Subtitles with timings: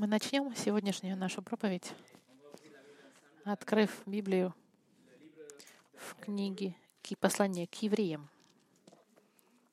[0.00, 1.92] Мы начнем сегодняшнюю нашу проповедь,
[3.44, 4.54] открыв Библию
[5.92, 6.74] в книге
[7.18, 8.30] «Послание к евреям».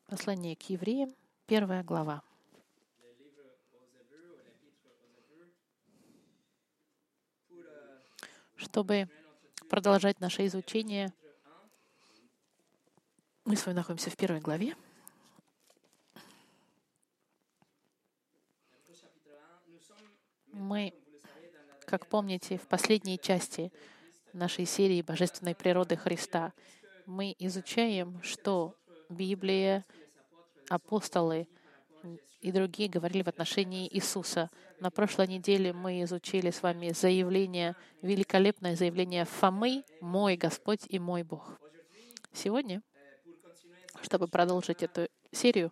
[0.08, 1.16] Послание к евреям,
[1.46, 2.24] первая глава.
[8.58, 9.08] Чтобы
[9.70, 11.14] продолжать наше изучение,
[13.46, 14.76] мы с вами находимся в первой главе.
[20.58, 20.92] Мы,
[21.86, 23.72] как помните, в последней части
[24.34, 26.52] нашей серии Божественной природы Христа
[27.06, 28.74] мы изучаем, что
[29.08, 29.86] Библия,
[30.68, 31.48] апостолы
[32.42, 34.50] и другие говорили в отношении Иисуса.
[34.80, 41.22] На прошлой неделе мы изучили с вами заявление, великолепное заявление Фомы «Мой Господь и мой
[41.22, 41.60] Бог».
[42.34, 42.82] Сегодня,
[44.02, 45.72] чтобы продолжить эту серию,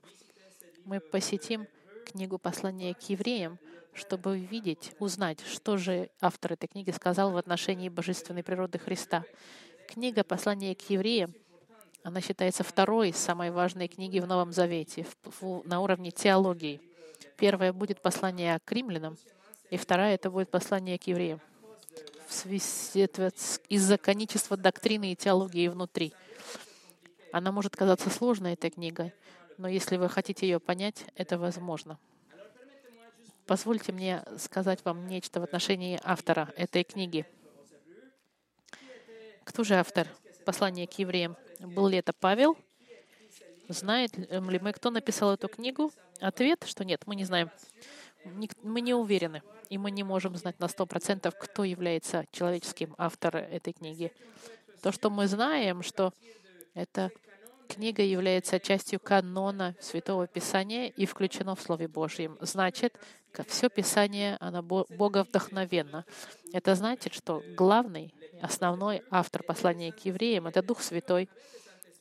[0.85, 1.65] мы посетим
[2.05, 3.57] книгу послания к евреям,
[3.95, 9.23] чтобы увидеть, узнать, что же автор этой книги сказал в отношении божественной природы Христа.
[9.87, 11.33] Книга «Послание к евреям»
[12.03, 15.07] она считается второй самой важной книгой в Новом Завете
[15.63, 16.79] на уровне теологии.
[17.37, 19.17] Первая будет послание к римлянам,
[19.71, 21.41] и вторая— это будет послание к евреям
[23.69, 26.13] из-за коничества доктрины и теологии внутри.
[27.31, 29.11] Она может казаться сложной, эта книга,
[29.57, 31.97] но если вы хотите ее понять, это возможно.
[33.45, 37.27] Позвольте мне сказать вам нечто в отношении автора этой книги.
[39.43, 40.07] Кто же автор
[40.45, 41.37] послания к евреям?
[41.59, 42.57] Был ли это Павел?
[43.67, 45.91] Знает ли мы, кто написал эту книгу?
[46.19, 47.51] Ответ, что нет, мы не знаем.
[48.63, 53.43] Мы не уверены, и мы не можем знать на сто процентов, кто является человеческим автором
[53.43, 54.11] этой книги.
[54.81, 56.13] То, что мы знаем, что
[56.73, 57.11] это
[57.67, 62.37] книга является частью канона Святого Писания и включена в Слове Божьем.
[62.41, 62.97] Значит,
[63.47, 66.05] все Писание, оно Бога вдохновенно.
[66.53, 71.29] Это значит, что главный, основной автор послания к евреям— это Дух Святой.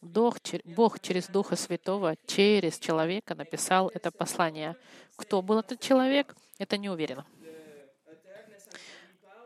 [0.00, 4.76] Бог, Бог через Духа Святого, через человека написал это послание.
[5.16, 7.24] Кто был этот человек, это не уверено.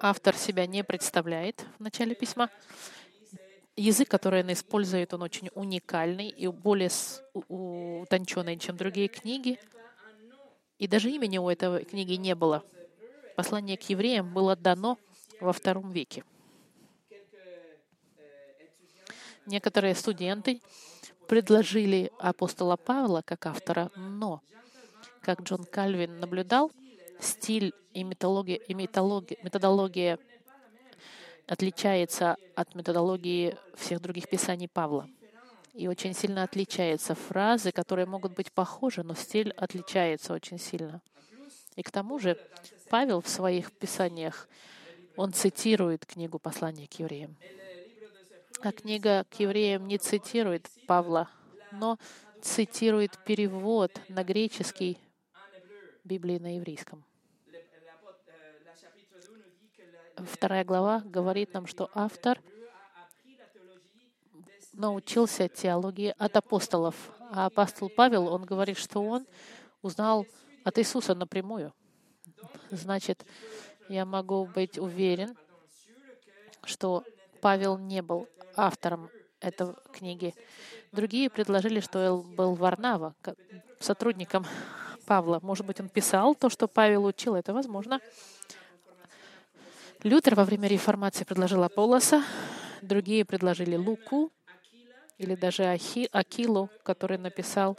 [0.00, 2.50] Автор себя не представляет в начале письма
[3.78, 6.90] язык, который он использует, он очень уникальный и более
[7.48, 9.58] утонченный, чем другие книги.
[10.78, 12.62] И даже имени у этой книги не было.
[13.36, 14.98] Послание к евреям было дано
[15.40, 16.24] во втором веке.
[19.46, 20.60] Некоторые студенты
[21.26, 24.42] предложили апостола Павла как автора, но,
[25.22, 26.70] как Джон Кальвин наблюдал,
[27.20, 30.18] стиль и методология, и методология
[31.48, 35.08] отличается от методологии всех других писаний Павла.
[35.72, 37.14] И очень сильно отличается.
[37.14, 41.00] Фразы, которые могут быть похожи, но стиль отличается очень сильно.
[41.74, 42.38] И к тому же
[42.90, 44.48] Павел в своих писаниях,
[45.16, 47.36] он цитирует книгу «Послание к евреям».
[48.60, 51.28] А книга к евреям не цитирует Павла,
[51.70, 51.98] но
[52.42, 54.98] цитирует перевод на греческий
[56.04, 57.04] Библии на еврейском.
[60.26, 62.40] Вторая глава говорит нам, что автор
[64.72, 66.94] научился теологии от апостолов.
[67.30, 69.26] А апостол Павел, он говорит, что он
[69.82, 70.26] узнал
[70.64, 71.72] от Иисуса напрямую.
[72.70, 73.24] Значит,
[73.88, 75.36] я могу быть уверен,
[76.64, 77.04] что
[77.40, 80.34] Павел не был автором этой книги.
[80.92, 83.14] Другие предложили, что он был Варнава,
[83.80, 84.46] сотрудником
[85.06, 85.40] Павла.
[85.42, 88.00] Может быть, он писал то, что Павел учил, это возможно.
[90.04, 92.22] Лютер во время реформации предложил Аполлоса,
[92.82, 94.30] другие предложили Луку
[95.18, 97.76] или даже Ахи, Акилу, который написал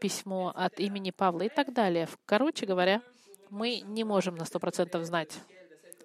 [0.00, 2.08] письмо от имени Павла и так далее.
[2.26, 3.02] Короче говоря,
[3.50, 5.36] мы не можем на сто процентов знать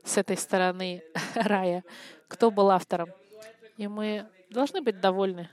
[0.04, 1.04] с этой стороны
[1.36, 1.84] рая,
[2.28, 3.12] кто был автором.
[3.78, 5.50] И мы должны быть довольны.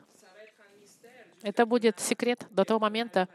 [1.43, 3.29] Это будет секрет до того момента,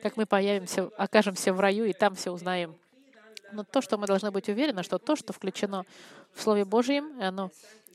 [0.00, 2.76] как мы появимся, окажемся в раю, и там все узнаем.
[3.52, 5.84] Но то, что мы должны быть уверены, что то, что включено
[6.32, 7.50] в Слове Божьем, оно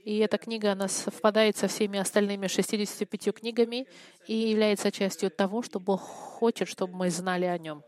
[0.07, 3.87] и эта книга, она совпадает со всеми остальными 65 книгами
[4.25, 7.83] и является частью того, что Бог хочет, чтобы мы знали о нем.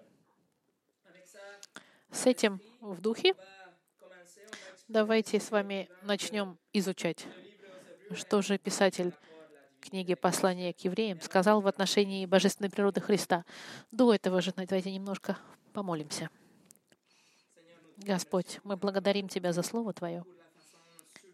[2.12, 3.36] С этим в духе
[4.90, 7.26] давайте с вами начнем изучать,
[8.14, 9.14] что же писатель
[9.80, 13.46] книги «Послание к евреям» сказал в отношении божественной природы Христа.
[13.92, 15.38] До этого же давайте немножко
[15.72, 16.30] помолимся.
[18.04, 20.24] Господь, мы благодарим Тебя за Слово Твое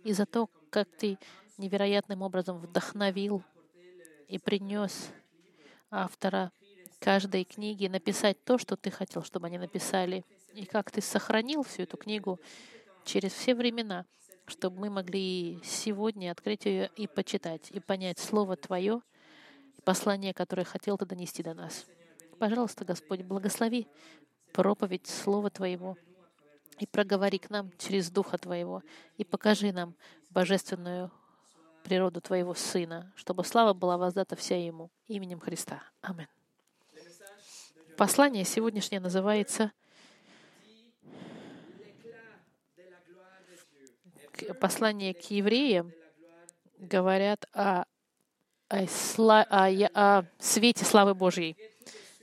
[0.04, 1.20] и за то, как Ты
[1.58, 3.44] невероятным образом вдохновил
[4.28, 5.10] и принес
[5.92, 6.52] автора
[7.00, 11.84] каждой книге написать то, что Ты хотел, чтобы они написали, и как Ты сохранил всю
[11.84, 12.40] эту книгу
[13.04, 14.06] через все времена,
[14.48, 19.02] чтобы мы могли сегодня открыть ее и почитать, и понять Слово Твое,
[19.84, 21.86] послание, которое хотел Ты донести до нас.
[22.40, 23.88] Пожалуйста, Господь, благослови
[24.52, 25.96] проповедь Слова Твоего
[26.80, 28.84] и проговори к нам через Духа Твоего
[29.18, 29.96] и покажи нам
[30.30, 31.12] божественную
[31.84, 35.84] природу Твоего Сына, чтобы слава была воздата вся Ему именем Христа.
[36.02, 36.28] Аминь.
[37.98, 39.72] Послание сегодняшнее называется
[44.60, 45.94] послание к евреям
[46.78, 47.86] говорят о,
[48.68, 51.58] о, сла, о, о свете славы Божьей.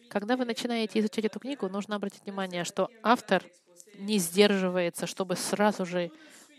[0.08, 3.42] Когда вы начинаете изучать эту книгу, нужно обратить внимание, что автор
[3.94, 6.10] не сдерживается, чтобы сразу же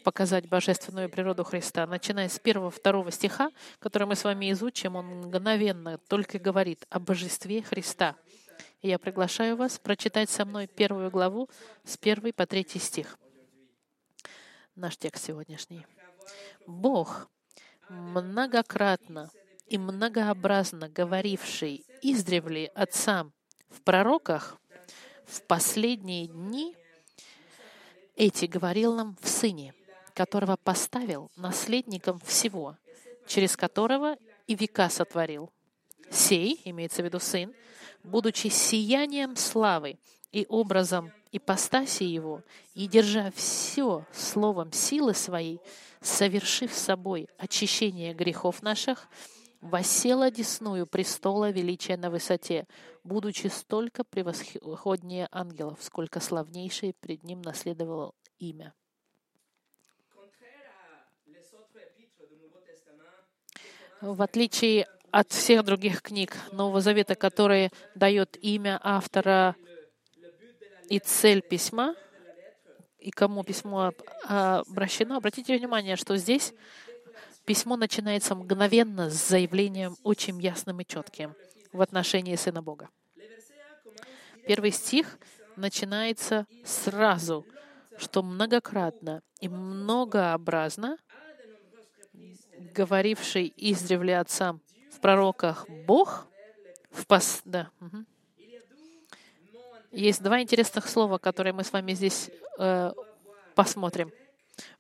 [0.04, 1.88] показать божественную природу Христа.
[1.88, 7.62] Начиная с первого-второго стиха, который мы с вами изучим, он мгновенно только говорит о божестве
[7.64, 8.16] Христа.
[8.82, 11.50] И я приглашаю вас прочитать со мной первую главу
[11.86, 13.18] с первой по третий стих.
[14.76, 15.86] Наш текст сегодняшний.
[16.68, 17.30] Бог,
[17.90, 19.30] многократно
[19.68, 23.32] и многообразно говоривший издревле отцам
[23.70, 24.58] в пророках,
[25.26, 26.76] в последние дни
[28.16, 29.74] эти говорил нам в Сыне,
[30.14, 32.78] которого поставил наследником всего,
[33.28, 34.18] через которого
[34.48, 35.52] и века сотворил.
[36.12, 37.54] Сей, имеется в виду Сын,
[38.04, 39.98] будучи сиянием славы
[40.32, 42.44] и образом ипостаси Его,
[42.76, 45.60] и держа все словом силы своей,
[46.02, 49.08] совершив собой очищение грехов наших,
[49.64, 52.68] воссела десную престола величия на высоте,
[53.04, 58.74] будучи столько превосходнее ангелов, сколько славнейшее пред ним наследовало имя.
[64.02, 69.56] В отличие от всех других книг Нового Завета, которые дают имя автора
[70.90, 71.96] и цель письма,
[73.00, 73.94] и кому письмо
[74.24, 76.54] обращено, обратите внимание, что здесь
[77.46, 81.36] письмо начинается мгновенно с заявлением очень ясным и четким
[81.72, 82.90] в отношении Сына Бога.
[84.48, 85.18] Первый стих
[85.56, 87.46] начинается сразу,
[87.98, 90.98] что многократно и многообразно
[92.74, 94.62] говоривший издревле отцам
[94.92, 96.28] в пророках Бог
[96.92, 97.42] в пос...
[97.46, 97.70] да.
[97.82, 98.06] Угу.
[99.92, 102.92] Есть два интересных слова, которые мы с вами здесь э,
[103.54, 104.12] посмотрим.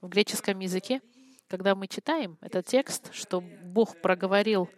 [0.01, 1.01] В греческом языке,
[1.53, 4.71] когда мы читаем этот текст, что Бог проговорил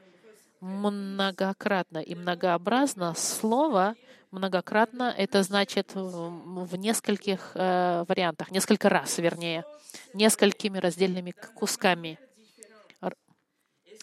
[0.60, 3.96] многократно и многообразно, слово
[4.30, 9.64] многократно это значит в нескольких э, вариантах, несколько раз, вернее,
[10.14, 12.20] несколькими раздельными кусками,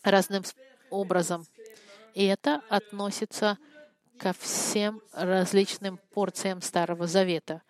[0.02, 0.42] разным
[0.88, 1.44] образом.
[2.14, 3.58] И это относится
[4.18, 7.60] ко всем различным порциям Старого Завета.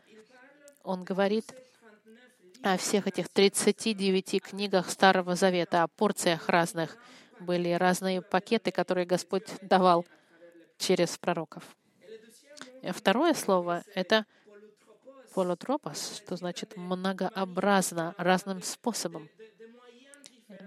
[0.85, 1.53] Он говорит
[2.63, 6.97] о всех этих 39 книгах Старого Завета, о порциях разных.
[7.41, 10.07] Были разные пакеты, которые Господь давал
[10.79, 11.65] через пророков.
[12.93, 14.27] Второе слово— это
[15.35, 19.29] полотропос, что значит многообразно, разным способом,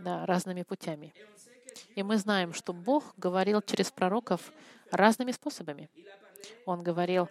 [0.04, 1.14] да, разными путями.
[1.96, 4.52] И мы знаем, что Бог говорил через пророков
[4.92, 5.90] разными способами.
[6.66, 7.30] Он говорил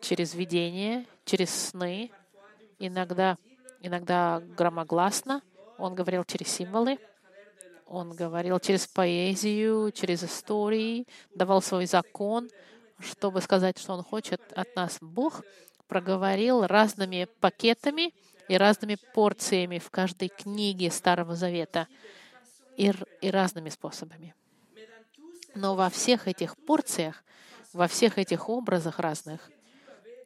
[0.00, 2.10] через видение, через сны,
[2.78, 3.38] иногда,
[3.84, 5.42] иногда громогласно.
[5.78, 6.98] Он говорил через символы.
[7.86, 12.48] Он говорил через поэзию, через истории, давал свой закон,
[12.98, 14.98] чтобы сказать, что Он хочет от нас.
[15.00, 15.42] Бог
[15.86, 18.14] проговорил разными пакетами
[18.48, 21.86] и разными порциями в каждой книге Старого Завета
[22.76, 24.34] и, и разными способами.
[25.54, 27.22] Но во всех этих порциях,
[27.72, 29.50] во всех этих образах разных,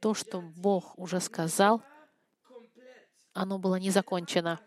[0.00, 1.82] то, что Бог уже сказал,
[3.38, 4.58] оно было не закончено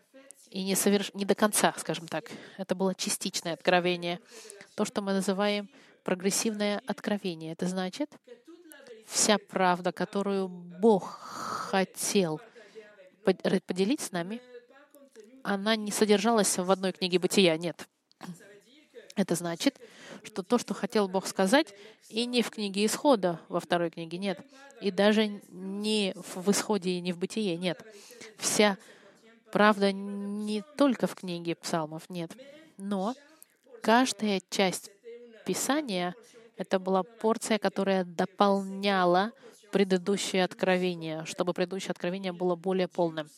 [0.50, 1.12] и не, соверш...
[1.14, 2.30] не до конца, скажем так.
[2.56, 4.18] Это было частичное откровение.
[4.74, 5.68] То, что мы называем
[6.04, 7.52] прогрессивное откровение.
[7.52, 8.10] Это значит,
[9.06, 11.18] вся правда, которую Бог
[11.70, 12.40] хотел
[13.66, 14.40] поделить с нами,
[15.42, 17.86] она не содержалась в одной книге бытия, нет.
[19.14, 19.78] Это значит,
[20.22, 21.74] что то, что хотел Бог сказать,
[22.08, 24.40] и не в книге Исхода, во второй книге, нет.
[24.80, 27.84] И даже не в Исходе и не в Бытие, нет.
[28.38, 28.78] Вся
[29.52, 32.32] правда не только в книге Псалмов, нет.
[32.78, 33.14] Но
[33.82, 34.90] каждая часть
[35.44, 36.14] Писания—
[36.56, 39.32] это была порция, которая дополняла
[39.72, 43.28] предыдущее откровение, чтобы предыдущее откровение было более полным.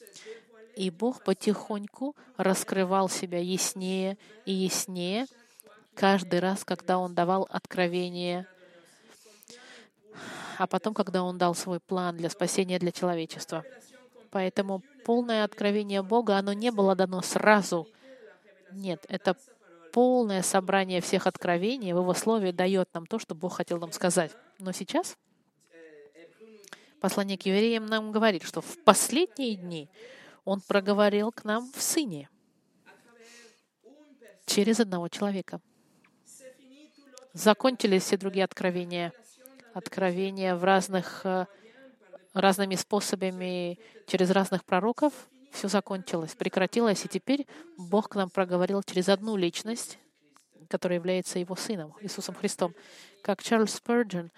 [0.76, 5.26] И Бог потихоньку раскрывал себя яснее и яснее
[5.94, 8.46] каждый раз, когда Он давал откровение
[10.58, 13.64] а потом, когда Он дал свой план для спасения для человечества.
[14.30, 17.88] Поэтому полное откровение Бога, оно не было дано сразу.
[18.72, 19.36] Нет, это
[19.92, 24.32] полное собрание всех откровений в Его Слове дает нам то, что Бог хотел нам сказать.
[24.58, 25.16] Но сейчас
[27.00, 29.88] послание к евреям нам говорит, что в последние дни
[30.44, 32.28] Он проговорил к нам в Сыне
[34.46, 35.60] через одного человека.
[37.34, 39.12] Закончились все другие откровения.
[39.74, 41.46] Откровения в разных, э,
[42.32, 45.12] разными способами, через разных пророков.
[45.50, 49.98] Все закончилось, прекратилось, и теперь Бог к нам проговорил через одну личность,
[50.68, 52.72] которая является Его Сыном, Иисусом Христом.
[53.20, 54.30] Как Чарльз Спurgeon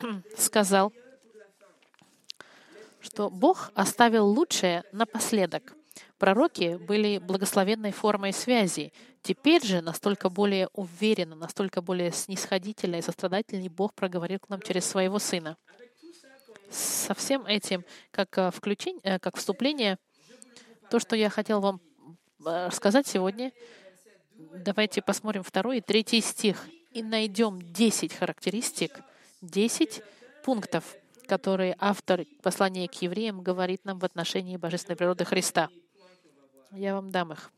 [0.36, 0.92] сказал,
[3.00, 5.74] что Бог оставил лучшее напоследок.
[6.18, 8.92] Пророки были благословенной формой связи.
[9.24, 14.84] Теперь же настолько более уверенно, настолько более снисходительно и сострадательно Бог проговорил к нам через
[14.84, 15.56] своего Сына.
[16.70, 19.96] Со всем этим, как, э, включение, э, как вступление,
[20.90, 21.80] то, что я хотел вам
[22.44, 23.52] э, сказать сегодня,
[24.36, 29.00] давайте посмотрим второй и третий стих и найдем 10 характеристик,
[29.40, 30.02] 10
[30.44, 35.70] пунктов, которые автор послания к евреям говорит нам в отношении божественной природы Христа.
[36.72, 37.50] Я вам дам их.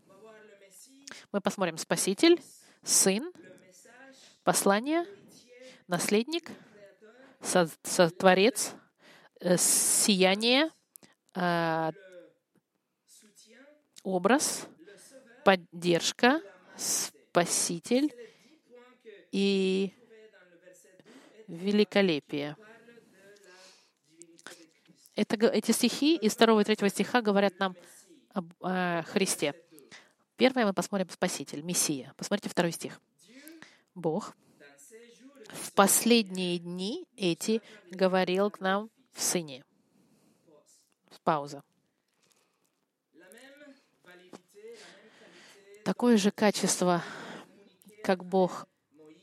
[1.36, 2.40] Мы посмотрим Спаситель,
[2.82, 3.30] Сын,
[4.42, 5.04] послание,
[5.86, 6.50] наследник,
[7.42, 8.72] сотворец,
[9.40, 10.70] э, сияние,
[11.34, 11.92] э,
[14.02, 14.66] образ,
[15.44, 16.40] поддержка,
[16.74, 18.10] спаситель
[19.30, 19.92] и
[21.48, 22.56] великолепие.
[25.14, 27.76] Это, эти стихи из 2 и 3 стиха говорят нам
[28.32, 29.54] об э, Христе.
[30.36, 32.12] Первое мы посмотрим Спаситель, Мессия.
[32.16, 33.00] Посмотрите второй стих.
[33.94, 34.36] Бог
[35.48, 39.64] в последние дни эти говорил к нам в Сыне.
[41.26, 41.64] Пауза.
[45.84, 47.02] Такое же качество,
[48.04, 48.68] как Бог,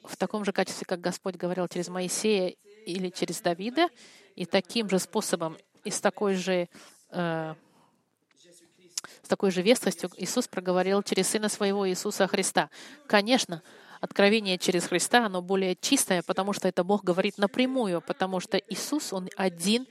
[0.04, 2.50] в таком же качестве, как Господь говорил через Моисея
[2.86, 3.88] или через Давида,
[4.36, 6.68] и таким же способом и с такой же
[7.12, 7.56] э,
[9.22, 12.70] с такой же вестностью Иисус проговорил через Сына Своего Иисуса Христа.
[13.08, 13.62] Конечно,
[14.02, 19.14] откровение через Христа, оно более чистое, потому что это Бог говорит напрямую, потому что Иисус,
[19.14, 19.88] Он один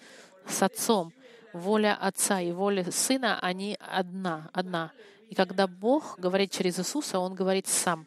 [0.46, 1.12] с Отцом.
[1.52, 4.92] Воля Отца и воля Сына, они одна, одна.
[5.28, 8.06] И когда Бог говорит через Иисуса, Он говорит сам.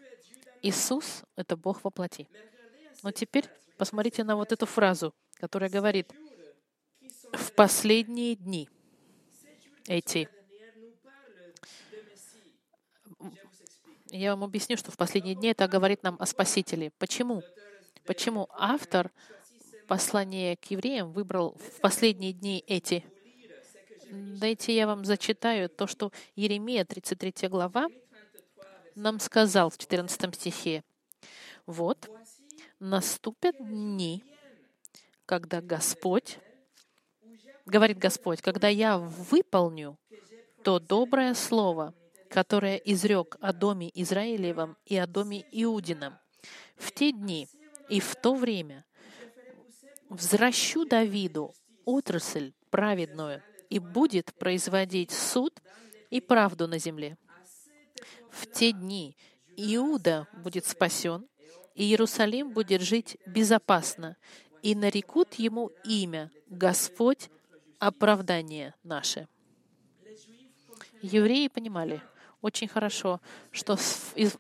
[0.62, 2.28] Иисус— это Бог во плоти.
[3.04, 3.46] Но теперь
[3.78, 6.12] посмотрите на вот эту фразу, которая говорит
[7.34, 8.70] «в последние дни»
[9.88, 10.30] эти
[14.18, 16.92] Я вам объясню, что в последние дни это говорит нам о Спасителе.
[17.00, 17.44] Почему?
[18.06, 19.12] Почему автор
[19.88, 23.04] послания к евреям выбрал в последние дни эти?
[24.10, 27.88] Дайте я вам зачитаю то, что Еремия, 33 глава,
[28.96, 30.86] нам сказал в 14 стихе.
[31.66, 32.10] «Вот
[32.80, 34.24] наступят дни,
[35.26, 36.40] когда Господь,
[37.66, 39.98] говорит Господь, когда я выполню
[40.64, 41.94] то доброе слово,
[42.30, 46.18] которое изрек о доме Израилевом и о доме Иудином.
[46.76, 47.48] В те дни
[47.90, 48.86] и в то время
[50.10, 51.54] взращу Давиду
[51.86, 55.62] отрасль праведную и будет производить суд
[56.10, 57.18] и правду на земле.
[58.30, 59.16] В те дни
[59.58, 61.28] Иуда будет спасен,
[61.74, 64.18] и Иерусалим будет жить безопасно,
[64.62, 67.30] и нарекут ему имя Господь
[67.80, 69.28] оправдание наше.
[71.02, 72.02] Евреи понимали,
[72.42, 73.78] очень хорошо, что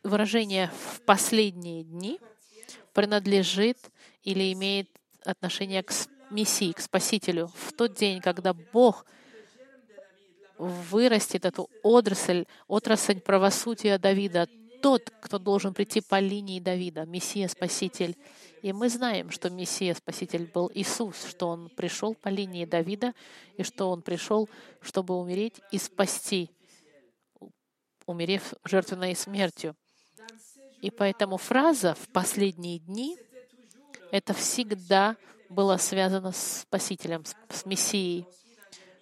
[0.03, 2.19] выражение «в последние дни»
[2.93, 3.77] принадлежит
[4.23, 4.89] или имеет
[5.23, 5.91] отношение к
[6.31, 7.51] Мессии, к Спасителю.
[7.55, 9.05] В тот день, когда Бог
[10.57, 14.47] вырастет эту отрасль, отрасль правосудия Давида,
[14.81, 18.15] тот, кто должен прийти по линии Давида, Мессия, Спаситель.
[18.61, 23.13] И мы знаем, что Мессия, Спаситель был Иисус, что Он пришел по линии Давида,
[23.57, 24.47] и что Он пришел,
[24.81, 26.51] чтобы умереть и спасти
[28.05, 29.75] умерев жертвенной смертью.
[30.81, 33.17] И поэтому фраза «в последние дни»—
[34.11, 35.15] это всегда
[35.49, 38.25] было связано с Спасителем, с Мессией.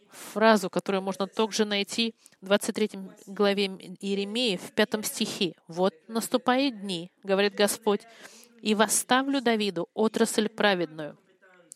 [0.10, 2.92] Фразу, которую можно также найти в 23
[3.26, 5.56] главе Иеремии, в 5 стихе.
[5.68, 8.02] «Вот наступают дни,— говорит Господь,—
[8.62, 11.18] и восставлю Давиду отрасль праведную,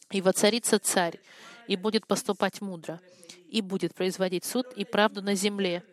[0.10, 1.20] и воцарится царь,
[1.68, 3.02] и будет поступать мудро,
[3.50, 5.84] и будет производить суд и правду на земле,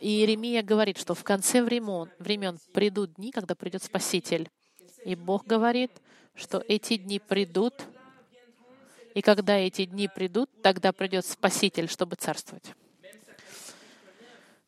[0.00, 4.48] и Иеремия говорит, что в конце времен, времен придут дни, когда придет Спаситель.
[5.04, 5.90] И Бог говорит,
[6.34, 7.74] что эти дни придут,
[9.14, 12.72] и когда эти дни придут, тогда придет Спаситель, чтобы царствовать.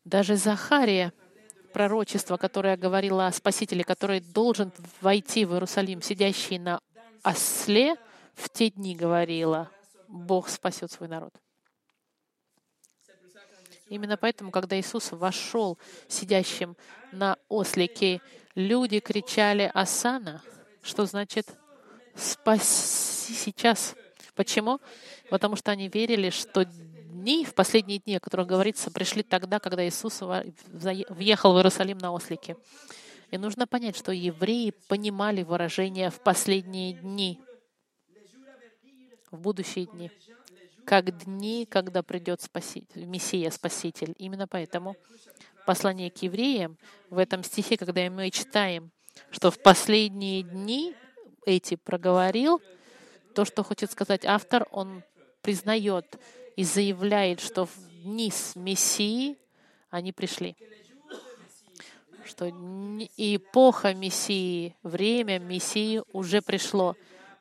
[0.05, 1.13] Даже Захария,
[1.71, 4.71] пророчество, которое говорило о Спасителе, который должен
[5.01, 6.79] войти в Иерусалим, сидящий на
[7.23, 7.95] осле,
[8.35, 9.71] в те дни говорила,
[10.07, 11.33] Бог спасет свой народ.
[13.93, 16.75] Именно поэтому, когда Иисус вошел сидящим
[17.11, 18.21] на ослике,
[18.55, 20.41] люди кричали «Асана»,
[20.81, 21.45] что значит
[22.15, 23.93] «Спаси сейчас».
[24.33, 24.79] Почему?
[25.29, 29.87] Потому что они верили, что дни, в последние дни, о которых говорится, пришли тогда, когда
[29.87, 32.57] Иисус въехал в Иерусалим на ослике.
[33.29, 37.39] И нужно понять, что евреи понимали выражение «в последние дни»,
[39.29, 40.09] в будущие дни
[40.85, 44.13] как дни, когда придет спаситель, Мессия, Спаситель.
[44.17, 44.95] Именно поэтому
[45.65, 46.77] послание к евреям
[47.09, 48.91] в этом стихе, когда мы читаем,
[49.31, 50.93] что в последние дни
[51.45, 52.61] эти проговорил,
[53.33, 55.03] то, что хочет сказать автор, он
[55.41, 56.17] признает
[56.55, 59.37] и заявляет, что в дни с Мессии
[59.89, 60.55] они пришли.
[62.25, 66.95] Что эпоха Мессии, время Мессии уже пришло,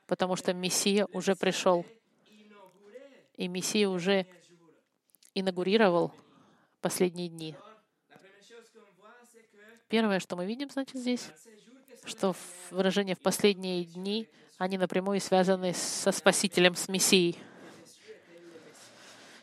[0.06, 1.86] потому что Мессия уже пришел
[3.42, 4.24] и Мессия уже
[5.34, 6.14] инаугурировал
[6.80, 7.56] последние дни.
[9.88, 11.28] Первое, что мы видим, значит, здесь,
[12.04, 12.36] что
[12.70, 17.36] выражение «в последние дни» они напрямую связаны со Спасителем, с Мессией.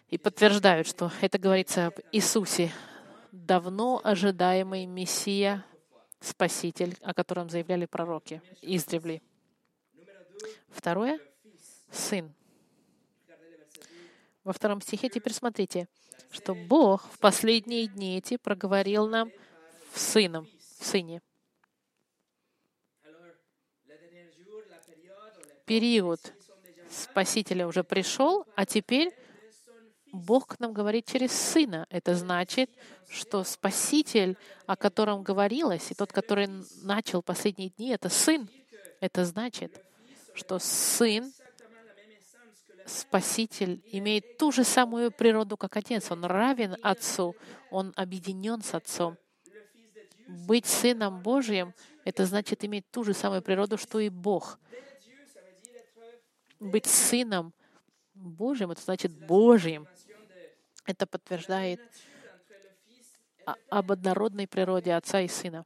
[0.07, 2.71] И подтверждают, что это говорится об Иисусе,
[3.33, 5.65] давно ожидаемый Мессия,
[6.21, 9.21] Спаситель, о котором заявляли пророки издревле.
[10.69, 11.19] Второе—
[11.91, 12.33] Сын
[14.49, 15.87] во втором стихе, теперь смотрите,
[16.31, 19.31] что Бог в последние дни эти проговорил нам
[19.93, 20.47] в Сыном,
[20.79, 21.21] в Сыне.
[25.67, 26.19] Период
[26.89, 29.11] Спасителя уже пришел, а теперь
[30.11, 31.85] Бог к нам говорит через Сына.
[31.91, 32.71] Это значит,
[33.07, 36.49] что Спаситель, о котором говорилось, и тот, который
[36.81, 38.49] начал последние дни, это Сын.
[38.99, 39.79] Это значит,
[40.33, 41.31] что Сын
[42.89, 46.11] Спаситель имеет ту же самую природу, как Отец.
[46.11, 47.35] Он равен Отцу,
[47.69, 49.17] он объединен с Отцом.
[50.27, 51.73] Быть Сыном Божьим—
[52.05, 54.59] это значит иметь ту же самую природу, что и Бог.
[56.59, 57.53] Быть Сыном
[58.13, 59.87] Божьим— это значит Божьим.
[60.85, 61.79] Это подтверждает
[63.69, 65.65] об однородной природе Отца и Сына.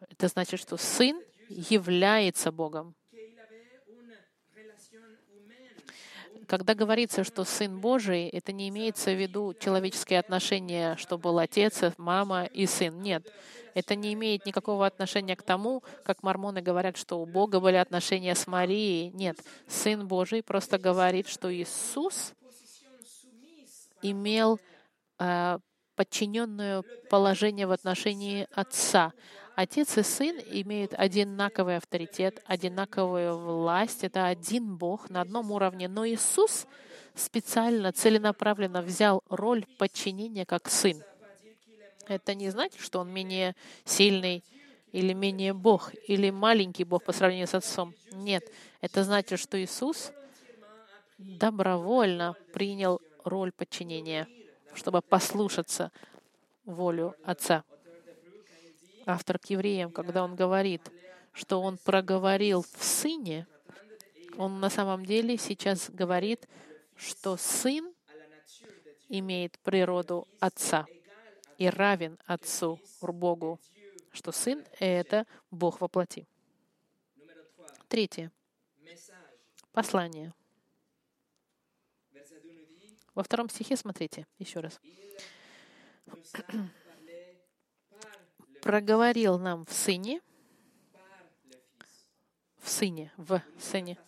[0.00, 2.94] Это значит, что Сын является Богом.
[6.46, 11.82] Когда говорится, что Сын Божий, это не имеется в виду человеческие отношения, что был отец,
[11.98, 12.98] мама и сын.
[13.02, 13.30] Нет.
[13.74, 18.34] Это не имеет никакого отношения к тому, как мормоны говорят, что у Бога были отношения
[18.34, 19.10] с Марией.
[19.10, 19.38] Нет.
[19.66, 22.32] Сын Божий просто говорит, что Иисус
[24.00, 24.58] имел
[25.18, 25.58] э,
[25.96, 29.12] подчиненное положение в отношении Отца.
[29.58, 34.04] Отец и Сын имеют одинаковый авторитет, одинаковую власть.
[34.04, 35.88] Это один Бог на одном уровне.
[35.88, 36.68] Но Иисус
[37.16, 41.02] специально, целенаправленно взял роль подчинения как Сын.
[42.06, 44.44] Это не значит, что Он менее сильный
[44.92, 47.94] или менее Бог, или маленький Бог по сравнению с Отцом.
[48.12, 48.44] Нет,
[48.80, 50.12] это значит, что Иисус
[51.18, 54.28] добровольно принял роль подчинения,
[54.74, 55.90] чтобы послушаться
[56.64, 57.64] волю Отца
[59.08, 60.82] автор к евреям, когда он говорит,
[61.32, 63.46] что он проговорил в Сыне,
[64.36, 66.48] он на самом деле сейчас говорит,
[66.96, 67.92] что Сын
[69.08, 70.86] имеет природу Отца
[71.56, 73.58] и равен Отцу, Богу,
[74.12, 76.26] что Сын— это Бог во плоти.
[77.88, 78.30] Третье.
[79.72, 80.32] Послание.
[83.14, 84.80] Во втором стихе смотрите еще раз
[88.60, 90.20] проговорил нам в Сыне,
[92.60, 93.98] в Сыне, в Сыне.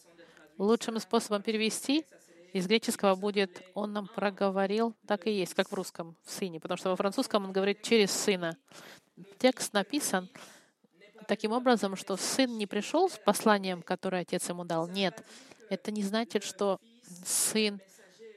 [0.58, 2.04] Лучшим способом перевести
[2.52, 6.76] из греческого будет «Он нам проговорил», так и есть, как в русском, в Сыне, потому
[6.76, 8.56] что во французском он говорит «через Сына».
[9.38, 10.28] Текст написан
[11.28, 14.88] таким образом, что Сын не пришел с посланием, которое Отец ему дал.
[14.88, 15.24] Нет,
[15.68, 16.80] это не значит, что
[17.24, 17.80] Сын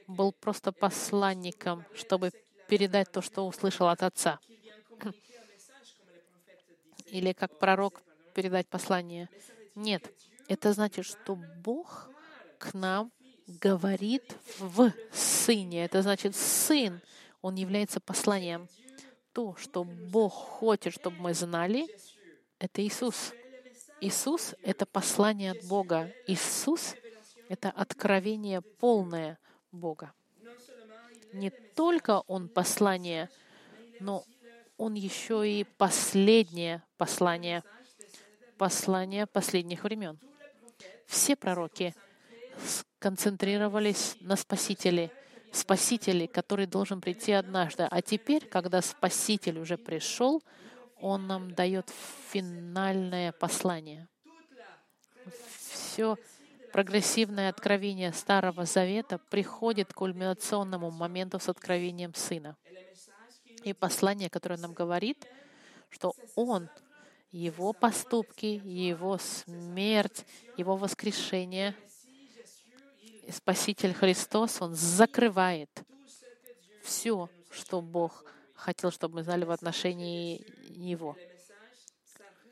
[0.06, 2.30] был просто посланником, чтобы
[2.68, 4.38] передать то, что услышал от Отца
[7.06, 8.02] или как пророк
[8.34, 9.28] передать послание.
[9.74, 10.12] Нет,
[10.48, 12.10] это значит, что Бог
[12.58, 13.12] к нам
[13.46, 15.84] говорит в Сыне.
[15.84, 17.00] Это значит, Сын,
[17.42, 18.68] Он является посланием.
[19.32, 21.86] То, что Бог хочет, чтобы мы знали,
[22.58, 23.32] это Иисус.
[24.00, 26.12] Иисус— это послание от Бога.
[26.26, 26.94] Иисус—
[27.48, 29.38] это откровение полное
[29.72, 30.12] Бога.
[31.32, 33.28] Не только Он послание,
[34.00, 34.24] но
[34.76, 37.62] Он еще и последнее послание,
[38.58, 40.18] послание последних времен.
[41.06, 41.94] Все пророки
[42.66, 45.10] сконцентрировались на Спасителе,
[45.52, 47.84] Спасителе, который должен прийти однажды.
[47.88, 50.42] А теперь, когда Спаситель уже пришел,
[51.00, 51.90] Он нам дает
[52.30, 54.08] финальное послание.
[55.70, 56.16] Все
[56.72, 62.56] прогрессивное откровение Старого Завета приходит к кульминационному моменту с откровением Сына.
[63.64, 65.26] И послание, которое нам говорит,
[65.90, 66.68] что Он,
[67.30, 70.24] Его поступки, Его смерть,
[70.56, 71.74] Его воскрешение—
[73.30, 75.70] Спаситель Христос, Он закрывает
[76.82, 78.24] все, что Бог
[78.54, 80.44] хотел, чтобы мы знали в отношении
[80.76, 81.16] Него.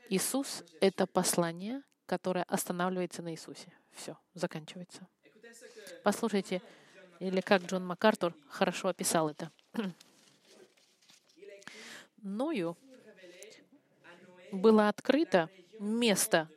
[0.09, 3.71] Иисус— это послание, которое останавливается на Иисусе.
[3.91, 5.07] Все, заканчивается.
[6.03, 6.61] Послушайте,
[7.19, 9.51] или как Джон МакАртур хорошо описал это.
[12.23, 12.77] Ною
[14.53, 16.47] было открыто место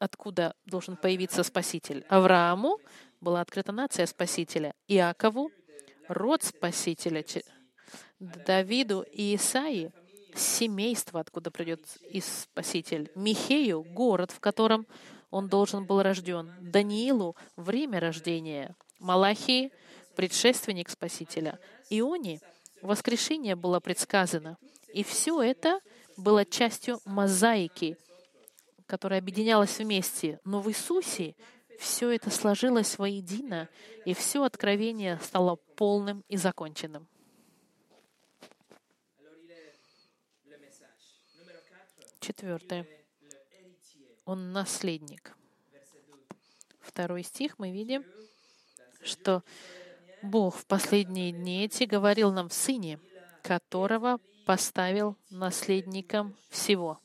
[0.00, 2.04] откуда должен появиться Спаситель.
[2.08, 2.78] Аврааму
[3.20, 5.52] была открыта нация Спасителя, Иакову—
[6.08, 7.24] род Спасителя,
[8.18, 9.92] Давиду и Исаии—
[10.34, 14.86] семейство, откуда придет и Спаситель, Михею— город, в котором
[15.30, 19.70] он должен был рожден, Даниилу— время рождения, Малахии—
[20.16, 22.40] предшественник Спасителя, Ионе—
[22.82, 24.58] воскрешение было предсказано.
[24.92, 25.80] И все это
[26.16, 27.96] было частью мозаики—
[28.90, 30.40] которая объединялась вместе.
[30.44, 31.36] Но в Иисусе
[31.78, 33.68] все это сложилось воедино,
[34.04, 37.06] и все откровение стало полным и законченным.
[42.18, 42.84] Четвертое.
[44.24, 45.36] Он наследник.
[46.80, 48.04] Второй стих мы видим,
[49.02, 49.44] что
[50.22, 52.98] Бог в последние дни эти говорил нам в Сыне,
[53.42, 57.00] которого поставил наследником всего.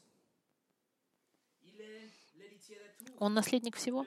[3.20, 4.06] Он наследник всего.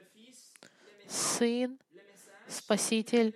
[1.09, 1.79] Сын,
[2.49, 3.35] Спаситель,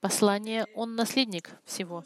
[0.00, 0.66] послание.
[0.74, 2.04] Он наследник всего.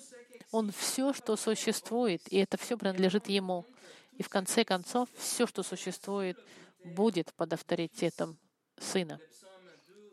[0.51, 3.67] Он все, что существует, и это все принадлежит Ему.
[4.13, 6.39] И в конце концов, все, что существует,
[6.85, 8.39] будет под авторитетом
[8.79, 9.21] Сына.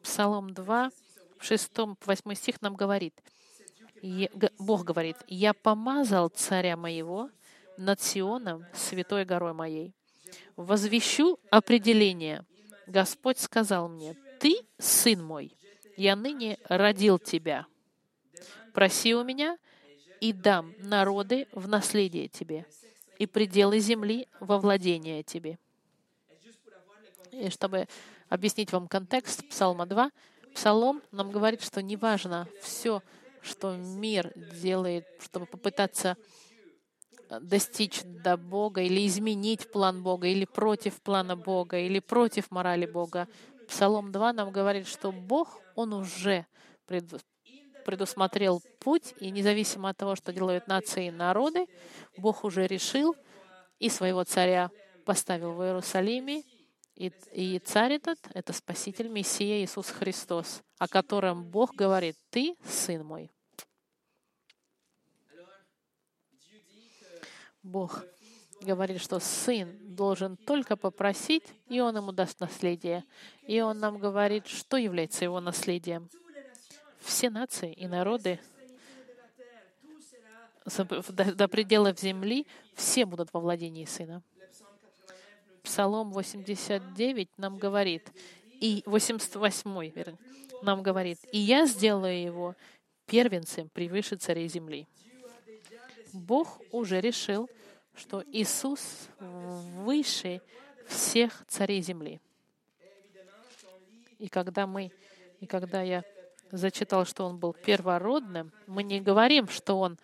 [0.04, 0.92] Псалом 2,
[1.40, 1.72] 6,
[2.06, 3.14] 8 стих нам говорит,
[4.60, 7.30] Бог говорит, «Я помазал царя моего
[7.78, 9.94] над Сионом, святой горой моей,
[10.56, 12.46] возвещу определение.
[12.88, 15.56] Господь сказал мне, «Ты, сын мой,
[15.98, 17.66] я ныне родил тебя.
[18.74, 19.58] Проси у меня,
[20.22, 22.66] и дам народы в наследие тебе,
[23.18, 25.58] и пределы земли во владение тебе».
[27.32, 27.88] И чтобы
[28.30, 30.12] объяснить вам контекст Псалма 2,
[30.56, 33.04] Псалом нам говорит, что неважно все,
[33.42, 36.16] что мир делает, чтобы попытаться
[37.42, 43.28] достичь до Бога или изменить план Бога, или против плана Бога, или против морали Бога.
[43.68, 46.46] Псалом 2 нам говорит, что Бог, Он уже
[47.86, 51.68] предусмотрел путь, и независимо от того, что делают нации и народы,
[52.18, 53.16] Бог уже решил
[53.80, 54.72] и своего царя
[55.06, 56.44] поставил в Иерусалиме,
[56.96, 63.06] и, и царь этот— это Спаситель, Мессия Иисус Христос, о котором Бог говорит, «Ты, сын
[63.06, 63.32] мой,
[67.66, 68.06] Бог
[68.62, 73.04] говорит, что сын должен только попросить, и он ему даст наследие.
[73.48, 76.10] И он нам говорит, что является его наследием.
[77.00, 78.40] Все нации и народы
[80.66, 84.24] до пределов земли, все будут во владении сына.
[85.66, 88.12] Псалом 89 нам говорит,
[88.62, 90.18] и 88 вернее,
[90.62, 92.56] нам говорит, «И я сделаю его
[93.08, 94.88] первенцем превыше царей земли».
[96.14, 97.50] Бог уже решил,
[97.96, 100.42] что Иисус выше
[100.88, 102.22] всех царей земли.
[104.20, 104.92] И когда мы,
[105.42, 106.04] и когда я
[106.52, 109.98] зачитал, что он был первородным, мы не говорим, что он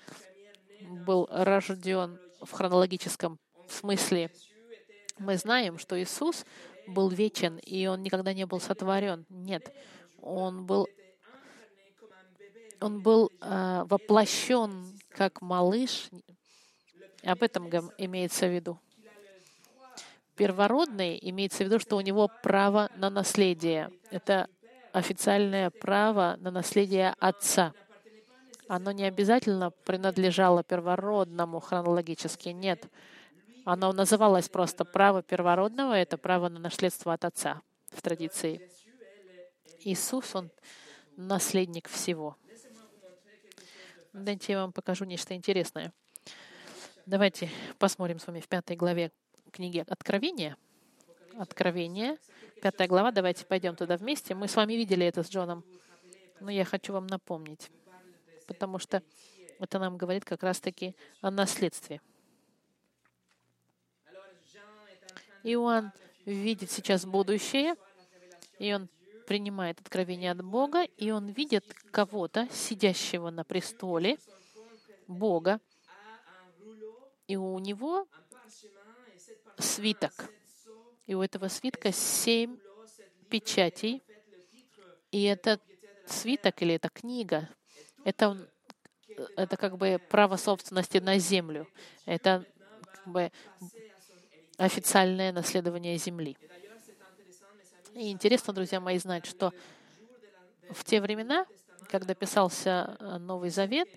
[1.06, 4.32] был рожден в хронологическом смысле.
[5.22, 6.46] Мы знаем, что Иисус
[6.88, 9.24] был вечен, и он никогда не был сотворен.
[9.30, 9.72] Нет,
[10.20, 10.88] он был
[12.80, 16.10] он был э, воплощен как малыш.
[17.24, 18.80] Об этом имеется в виду.
[20.36, 23.92] Первородный имеется в виду, что у него право на наследие.
[24.10, 24.48] Это
[24.92, 27.74] официальное право на наследие отца.
[28.68, 32.88] Оно не обязательно принадлежало первородному хронологически, нет.
[33.63, 38.69] Оно называлось просто право первородного, это право на наследство от Отца в традиции.
[39.80, 40.50] Иисус, Он
[41.15, 42.36] наследник всего.
[44.13, 45.93] Дайте я вам покажу нечто интересное.
[47.06, 49.12] Давайте посмотрим с вами в пятой главе
[49.52, 50.58] книги Откровения.
[51.38, 52.17] Откровение,
[52.62, 53.12] пятая глава.
[53.12, 54.36] Давайте пойдем туда вместе.
[54.36, 55.63] Мы с вами видели это с Джоном,
[56.39, 57.69] но я хочу вам напомнить,
[58.47, 59.02] потому что
[59.60, 62.02] это нам говорит как раз-таки о наследстве.
[65.44, 65.92] Иоанн
[66.26, 67.76] видит сейчас будущее,
[68.60, 68.90] и он
[69.28, 74.18] принимает откровение от Бога, и он видит кого-то, сидящего на престоле,
[75.08, 75.60] Бога,
[77.28, 78.08] и у него
[79.58, 80.30] свиток.
[81.06, 82.58] И у этого свитка семь
[83.30, 84.02] печатей.
[85.12, 85.62] И этот
[86.06, 87.50] свиток или эта книга,
[88.04, 88.38] это,
[89.36, 91.68] это как бы право собственности на землю.
[92.06, 92.46] Это
[92.94, 93.32] как бы
[94.62, 96.38] официальное наследование земли.
[97.95, 99.54] И интересно, друзья мои, знать, что
[100.69, 101.45] в те времена,
[101.89, 103.89] когда писался э, Новый Завет,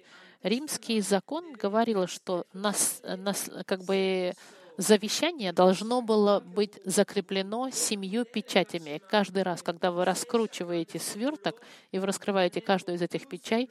[0.43, 4.33] римский закон говорил, что нас, нас, как бы
[4.77, 9.01] завещание должно было быть закреплено семью печатями.
[9.09, 11.61] Каждый раз, когда вы раскручиваете сверток
[11.93, 13.71] и вы раскрываете каждую из этих печей,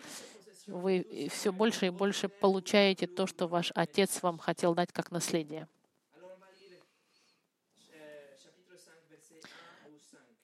[0.68, 5.68] вы все больше и больше получаете то, что ваш отец вам хотел дать как наследие.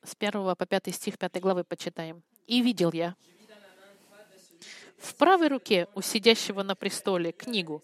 [0.10, 2.24] С 1 по 5 стих 5 главы почитаем.
[2.48, 3.16] «И видел я
[4.98, 7.84] в правой руке у сидящего на престоле книгу,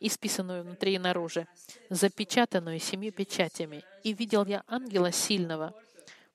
[0.00, 1.46] исписанную внутри и наружу,
[1.90, 3.84] запечатанную семью печатями.
[4.02, 5.74] И видел я ангела сильного,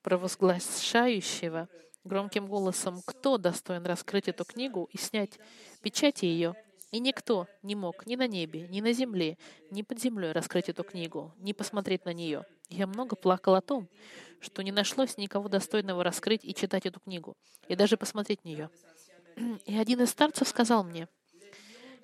[0.04, 1.67] провозглашающего
[2.04, 5.39] громким голосом, кто достоин раскрыть эту книгу и снять
[5.82, 6.56] печати ее.
[6.91, 9.38] И никто не мог ни на небе, ни на земле,
[9.70, 12.46] ни под землей раскрыть эту книгу, ни посмотреть на нее.
[12.71, 13.89] Я много плакал о том,
[14.39, 17.36] что не нашлось никого достойного раскрыть и читать эту книгу,
[17.67, 18.69] и даже посмотреть на нее.
[19.65, 21.07] И один из старцев сказал мне,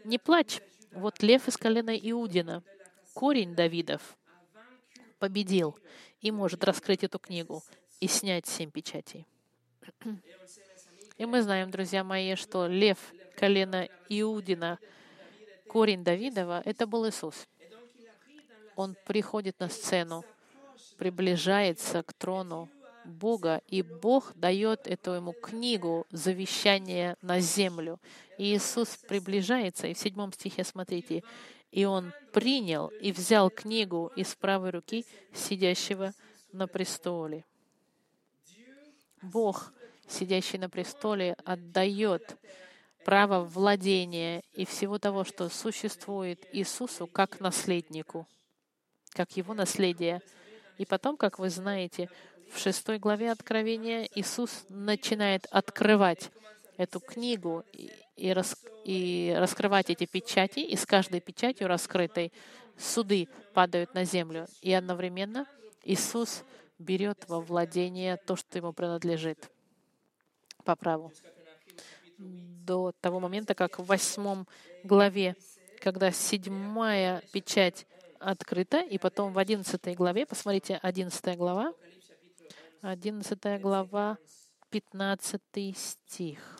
[0.04, 0.60] «Не плачь,
[0.92, 2.64] вот лев из колена Иудина,
[3.14, 4.18] корень Давидов,
[5.20, 5.78] победил
[6.20, 7.64] и может раскрыть эту книгу
[8.02, 9.26] и снять семь печатей».
[11.18, 12.98] И мы знаем, друзья мои, что лев
[13.38, 14.80] колена Иудина,
[15.68, 17.48] корень Давидова, это был Иисус.
[18.76, 20.24] Он приходит на сцену,
[20.98, 22.70] приближается к трону
[23.06, 28.00] Бога, и Бог дает эту ему книгу завещания на землю.
[28.38, 31.24] И Иисус приближается, и в седьмом стихе, смотрите,
[31.72, 36.14] и он принял и взял книгу из правой руки сидящего
[36.52, 37.46] на престоле.
[39.22, 39.74] Бог,
[40.08, 42.38] сидящий на престоле, отдает
[43.06, 48.28] право владения и всего того, что существует Иисусу как наследнику,
[49.14, 50.22] как его наследие—
[50.78, 52.10] и потом, как вы знаете,
[52.52, 56.32] в шестой главе Откровения Иисус начинает открывать
[56.78, 57.64] эту книгу
[58.16, 62.32] и, рас, и раскрывать эти печати, и с каждой печатью раскрытой
[62.78, 64.48] суды падают на землю.
[64.62, 65.46] И одновременно
[65.84, 66.44] Иисус
[66.80, 69.50] берет во владение то, что ему принадлежит
[70.64, 71.12] по праву.
[72.18, 74.48] До того момента, как в восьмом
[74.84, 75.36] главе,
[75.82, 77.86] когда седьмая печать
[78.28, 78.82] открыто.
[78.82, 81.74] И потом в 11 главе, посмотрите, 11 глава,
[82.82, 84.18] 11 глава,
[84.70, 85.42] 15
[85.78, 86.60] стих.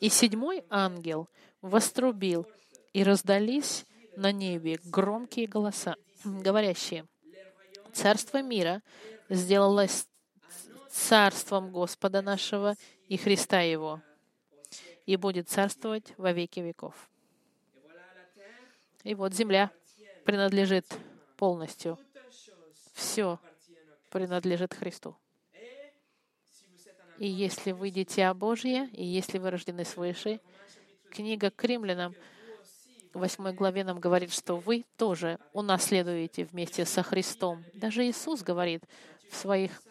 [0.00, 1.28] «И седьмой ангел
[1.60, 2.46] вострубил,
[2.92, 3.84] и раздались
[4.16, 7.06] на небе громкие голоса, говорящие,
[7.92, 8.82] «Царство мира
[9.28, 10.06] сделалось
[10.90, 12.74] царством Господа нашего
[13.08, 14.00] и Христа Его,
[15.06, 16.94] и будет царствовать во веки веков».
[19.04, 19.70] И вот земля
[20.24, 20.86] принадлежит
[21.36, 21.98] полностью.
[22.94, 23.38] Все
[24.10, 25.16] принадлежит Христу.
[27.18, 30.40] И если вы дитя Божье, и если вы рождены свыше,
[31.10, 32.14] книга к римлянам,
[33.12, 37.64] в 8 главе нам говорит, что вы тоже унаследуете вместе со Христом.
[37.74, 38.82] Даже Иисус говорит
[39.30, 39.82] в своих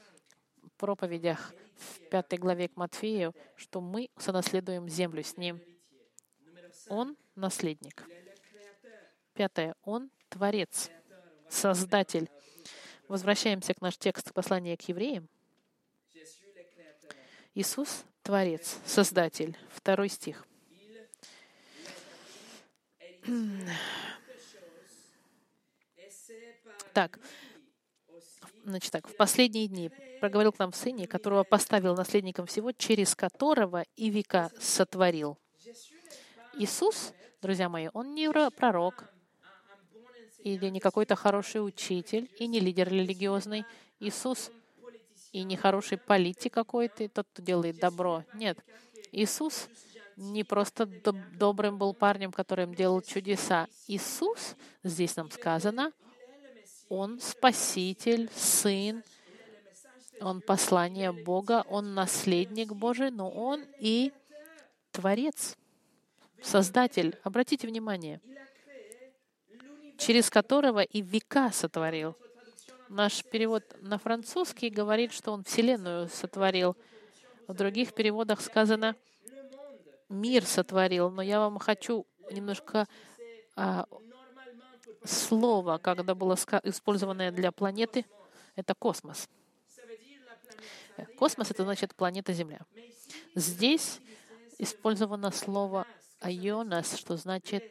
[0.77, 5.61] проповедях в 5 главе к Матфею, что мы сонаследуем землю с Ним.
[6.89, 8.03] Он— наследник.
[9.33, 9.75] Пятое.
[9.83, 10.91] Он Творец,
[11.49, 12.29] Создатель.
[13.07, 15.27] Возвращаемся к наш текст послания к евреям.
[17.55, 19.57] Иисус— Творец, Создатель.
[19.69, 20.45] Второй стих.
[26.93, 27.19] Так,
[28.65, 33.15] значит так, в последние дни проговорил к нам в Сыне, которого поставил наследником всего, через
[33.15, 35.39] которого и века сотворил.
[36.53, 39.11] Иисус, друзья мои, Он не пророк,
[40.43, 43.65] или не какой-то хороший учитель, и не лидер религиозный.
[43.99, 44.51] Иисус
[45.31, 48.23] и не хороший политик какой-то, тот, кто делает добро.
[48.33, 48.59] Нет.
[49.11, 49.69] Иисус
[50.17, 53.67] не просто доб- добрым был парнем, которым делал чудеса.
[53.87, 55.93] Иисус, здесь нам сказано,
[56.89, 59.01] Он спаситель, Сын,
[60.19, 64.11] Он послание Бога, Он наследник Божий, но Он и
[64.91, 65.57] Творец,
[66.41, 67.17] Создатель.
[67.23, 68.19] Обратите внимание,
[69.97, 72.15] через которого и века сотворил.
[72.89, 76.75] Наш перевод на французский говорит, что Он Вселенную сотворил.
[77.47, 78.95] В других переводах сказано
[80.09, 81.09] «мир сотворил».
[81.09, 82.87] Но я вам хочу немножко
[83.55, 83.85] а,
[85.03, 88.05] слово, когда было использованное для планеты,
[88.55, 89.27] это космос.
[91.17, 92.61] Космос— это значит планета Земля.
[93.35, 93.99] Здесь
[94.59, 95.87] использовано слово
[96.19, 97.63] «айонас», что значит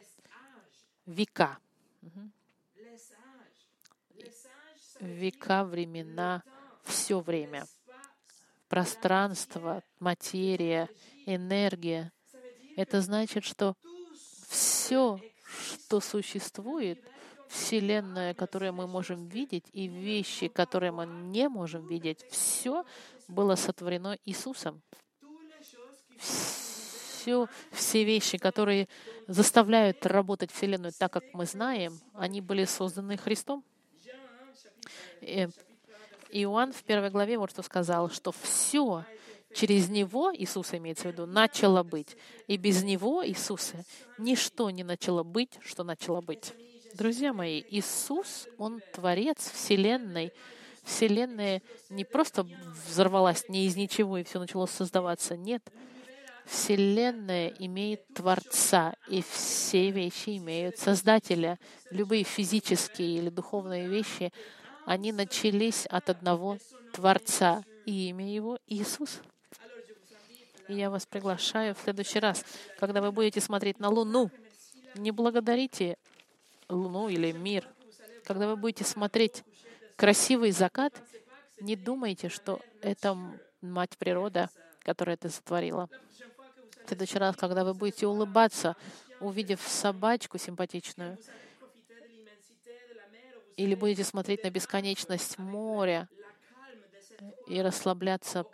[1.05, 1.57] «века».
[4.99, 6.43] Века, времена,
[6.83, 7.65] все время.
[8.67, 10.89] Пространство, материя,
[11.25, 12.11] энергия.
[12.75, 13.75] Это значит, что
[14.47, 17.03] все, что существует,
[17.49, 22.83] Вселенная, которую мы можем видеть, и вещи, которые мы не можем видеть, все
[23.27, 24.81] было сотворено Иисусом.
[26.17, 26.52] Все,
[27.71, 28.87] все вещи, которые
[29.27, 33.63] заставляют работать Вселенную так, как мы знаем, они были созданы Христом.
[35.21, 35.47] И
[36.31, 39.05] Иоанн в первой главе вот что сказал, что все
[39.53, 42.17] через Него, Иисуса имеется в виду, начало быть.
[42.47, 43.85] И без Него, Иисуса,
[44.17, 46.53] ничто не начало быть, что начало быть.
[46.93, 50.33] Друзья мои, Иисус, Он Творец Вселенной.
[50.83, 52.45] Вселенная не просто
[52.87, 55.37] взорвалась не из ничего и все начало создаваться.
[55.37, 55.63] Нет.
[56.45, 61.57] Вселенная имеет Творца, и все вещи имеют Создателя.
[61.89, 64.31] Любые физические или духовные вещи,
[64.85, 66.57] они начались от одного
[66.93, 69.21] Творца, и имя Его Иисус.
[70.67, 72.45] И я вас приглашаю в следующий раз,
[72.79, 74.31] когда вы будете смотреть на Луну,
[74.95, 75.97] не благодарите
[76.69, 77.67] Луну или мир,
[78.23, 79.43] когда вы будете смотреть
[79.95, 80.93] красивый закат,
[81.59, 83.17] не думайте, что это
[83.61, 84.49] мать природа,
[84.83, 85.89] которая это сотворила.
[86.83, 88.75] В следующий раз, когда вы будете улыбаться,
[89.19, 91.17] увидев собачку симпатичную,
[93.55, 96.09] или будете смотреть на бесконечность моря
[97.47, 98.45] и расслабляться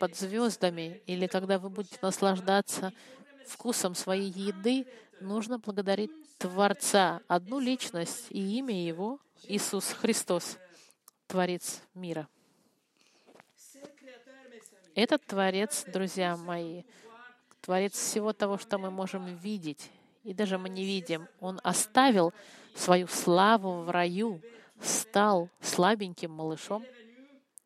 [0.00, 2.92] под звездами, или когда вы будете наслаждаться
[3.46, 4.86] вкусом своей еды,
[5.20, 10.58] нужно благодарить Творца, одну личность и имя Его— Иисус Христос,
[11.26, 12.28] Творец мира.
[14.98, 16.82] Этот Творец, друзья мои,
[17.60, 19.92] Творец всего того, что мы можем видеть,
[20.24, 21.28] и даже мы не видим.
[21.38, 22.34] Он оставил
[22.74, 24.42] свою славу в раю,
[24.80, 26.84] стал слабеньким малышом,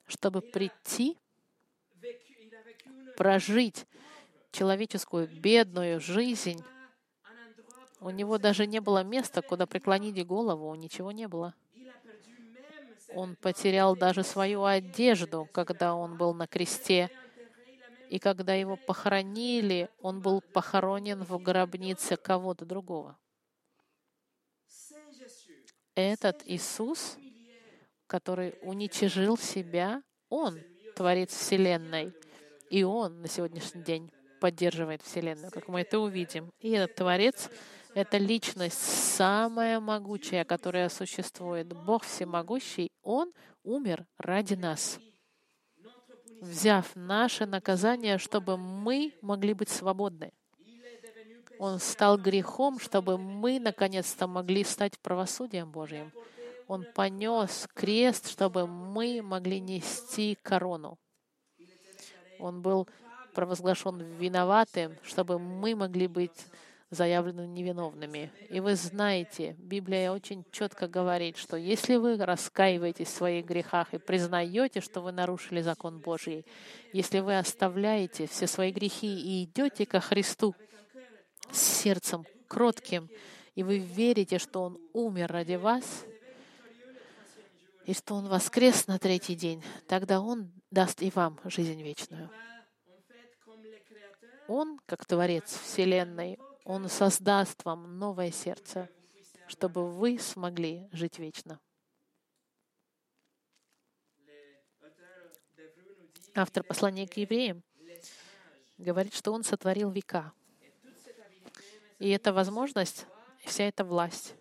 [0.06, 1.16] чтобы прийти,
[3.16, 3.86] прожить
[4.50, 6.62] человеческую бедную жизнь.
[8.00, 11.54] У него даже не было места, куда преклонить голову, ничего не было.
[13.14, 17.10] Он потерял даже свою одежду, когда он был на кресте.
[18.12, 23.16] И когда его похоронили, он был похоронен в гробнице кого-то другого.
[25.94, 27.16] Этот Иисус,
[28.06, 30.60] который уничижил себя, Он
[30.94, 32.12] Творец Вселенной.
[32.68, 36.52] И Он на сегодняшний день поддерживает Вселенную, как мы это увидим.
[36.58, 37.48] И этот Творец—
[37.94, 38.82] это личность
[39.16, 41.68] самая могучая, которая существует.
[41.68, 45.00] Бог всемогущий, Он умер ради нас,
[46.42, 50.32] взяв наше наказание, чтобы мы могли быть свободны.
[51.58, 56.12] Он стал грехом, чтобы мы наконец-то могли стать правосудием Божьим.
[56.66, 60.98] Он понес крест, чтобы мы могли нести корону.
[62.40, 62.88] Он был
[63.34, 66.46] провозглашен виноватым, чтобы мы могли быть
[66.92, 68.30] заявлены невиновными.
[68.50, 73.98] И вы знаете, Библия очень четко говорит, что если вы раскаиваетесь в своих грехах и
[73.98, 76.44] признаете, что вы нарушили закон Божий,
[76.92, 80.54] если вы оставляете все свои грехи и идете ко Христу,
[81.50, 83.08] с сердцем кротким,
[83.54, 86.04] и вы верите, что Он умер ради вас,
[87.86, 92.30] и что Он воскрес на третий день, тогда Он даст и вам жизнь вечную.
[94.46, 98.88] Он, как Творец Вселенной, Он создаст вам новое сердце,
[99.48, 101.60] чтобы вы смогли жить вечно.
[106.34, 107.62] Автор послания к евреям
[108.78, 110.32] говорит, что Он сотворил века—
[112.02, 113.06] и эта возможность,
[113.44, 114.34] вся эта власть,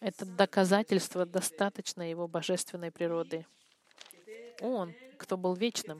[0.00, 3.46] Это доказательство достаточно Его божественной природы.
[4.60, 5.98] Он, кто был вечным,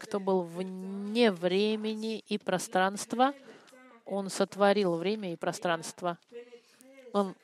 [0.00, 3.34] кто был вне времени и пространства,
[4.06, 6.16] Он сотворил время и пространство.
[7.12, 7.34] Он,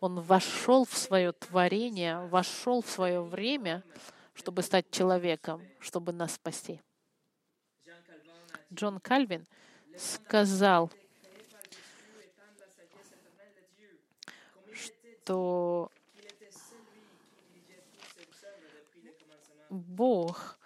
[0.00, 3.84] он вошел в свое творение, вошел в свое время,
[4.34, 6.80] чтобы стать человеком, чтобы нас спасти.
[8.72, 9.46] Джон Кальвин
[9.96, 10.90] сказал,
[14.72, 15.90] что
[19.68, 20.58] Бог,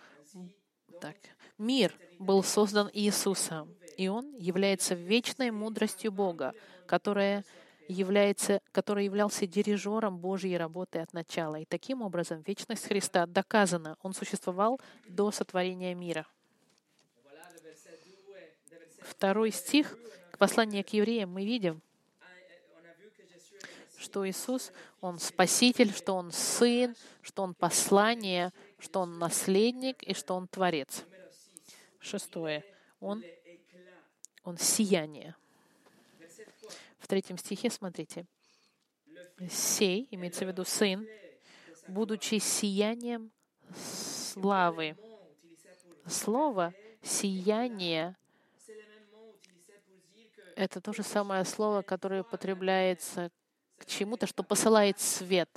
[1.00, 1.16] так,
[1.58, 6.54] мир был создан Иисусом, и Он является вечной мудростью Бога,
[6.86, 7.44] которая
[7.88, 11.56] является, который являлся дирижером Божьей работы от начала.
[11.56, 13.96] И таким образом вечность Христа доказана.
[14.02, 16.26] Он существовал до сотворения мира.
[19.00, 19.96] Второй стих
[20.30, 21.82] к посланию к евреям мы видим,
[23.98, 30.34] что Иисус, Он Спаситель, что Он Сын, что Он послание, что Он наследник и что
[30.34, 31.04] Он Творец.
[32.00, 32.64] Шестое.
[33.00, 33.22] Он,
[34.44, 35.34] он сияние.
[36.98, 38.26] В третьем стихе смотрите.
[39.50, 41.06] «Сей», имеется в виду Сын,
[41.88, 43.32] будучи сиянием
[43.74, 44.96] славы.
[46.06, 46.72] Слово
[47.02, 48.16] «сияние»—
[50.56, 53.30] это то же самое слово, которое употребляется
[53.78, 55.50] к чему-то, что посылает свет.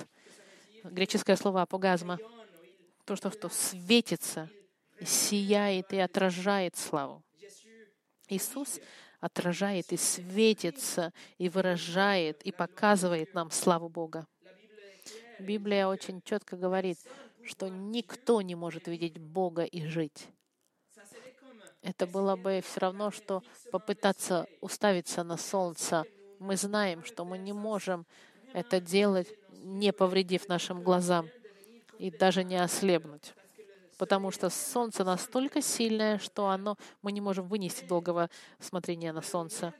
[0.82, 2.18] Греческое слово «апогазма»—
[3.04, 4.50] то, что, что светится,
[5.04, 7.22] сияет и отражает славу.
[8.28, 8.80] Иисус
[9.20, 14.26] отражает и светится, и выражает, и показывает нам славу Бога.
[15.38, 16.98] Библия очень четко говорит,
[17.44, 20.28] что никто не может видеть Бога и жить.
[21.82, 26.04] Это было бы все равно, что попытаться уставиться на солнце.
[26.38, 28.06] Мы знаем, что мы не можем
[28.52, 31.28] это делать, не повредив нашим глазам
[31.98, 33.34] и даже не ослепнуть
[33.98, 38.30] потому что солнце настолько сильное, что оно, мы не можем вынести долгого
[38.60, 39.74] смотрения на солнце.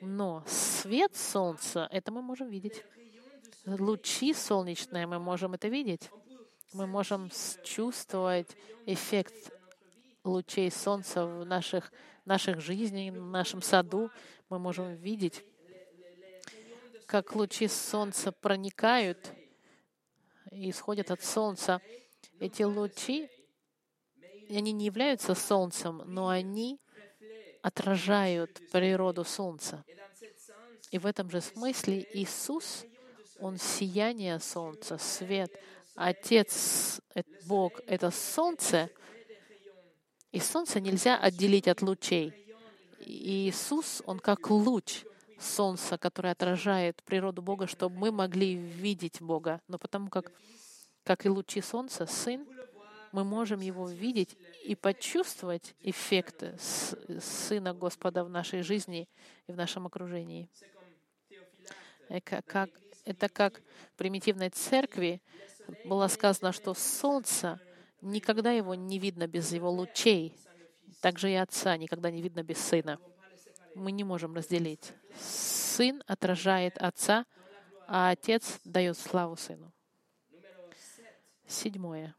[0.00, 2.82] Но свет солнца, это мы можем видеть.
[3.66, 6.10] Лучи солнечные, мы можем это видеть.
[6.72, 7.30] Мы можем
[7.62, 8.48] чувствовать
[8.86, 9.52] эффект
[10.24, 11.92] лучей солнца в наших,
[12.24, 14.10] наших жизнях, в нашем саду.
[14.48, 15.44] Мы можем видеть,
[17.06, 19.32] как лучи солнца проникают
[20.50, 21.80] и исходят от солнца.
[22.40, 23.28] Эти лучи,
[24.56, 26.80] они не являются солнцем, но они
[27.62, 29.84] отражают природу солнца.
[30.90, 32.84] И в этом же смысле Иисус,
[33.40, 35.50] Он сияние солнца, свет.
[35.94, 37.00] Отец,
[37.46, 38.90] Бог— это солнце,
[40.32, 42.32] и солнце нельзя отделить от лучей.
[43.00, 45.04] И Иисус, Он как луч
[45.38, 49.60] солнца, который отражает природу Бога, чтобы мы могли видеть Бога.
[49.68, 50.32] Но потому как,
[51.04, 52.46] как и лучи солнца, Сын—
[53.12, 59.08] мы можем его видеть и почувствовать эффекты Сына Господа в нашей жизни
[59.46, 60.50] и в нашем окружении.
[62.08, 62.70] Это как,
[63.04, 63.60] это как
[63.92, 65.20] в примитивной церкви
[65.84, 67.60] было сказано, что солнце
[68.00, 70.34] никогда его не видно без его лучей.
[71.00, 72.98] Также и Отца никогда не видно без Сына.
[73.74, 74.92] Мы не можем разделить.
[75.20, 77.26] Сын отражает Отца,
[77.86, 79.72] а Отец дает славу Сыну.
[81.46, 82.14] Седьмое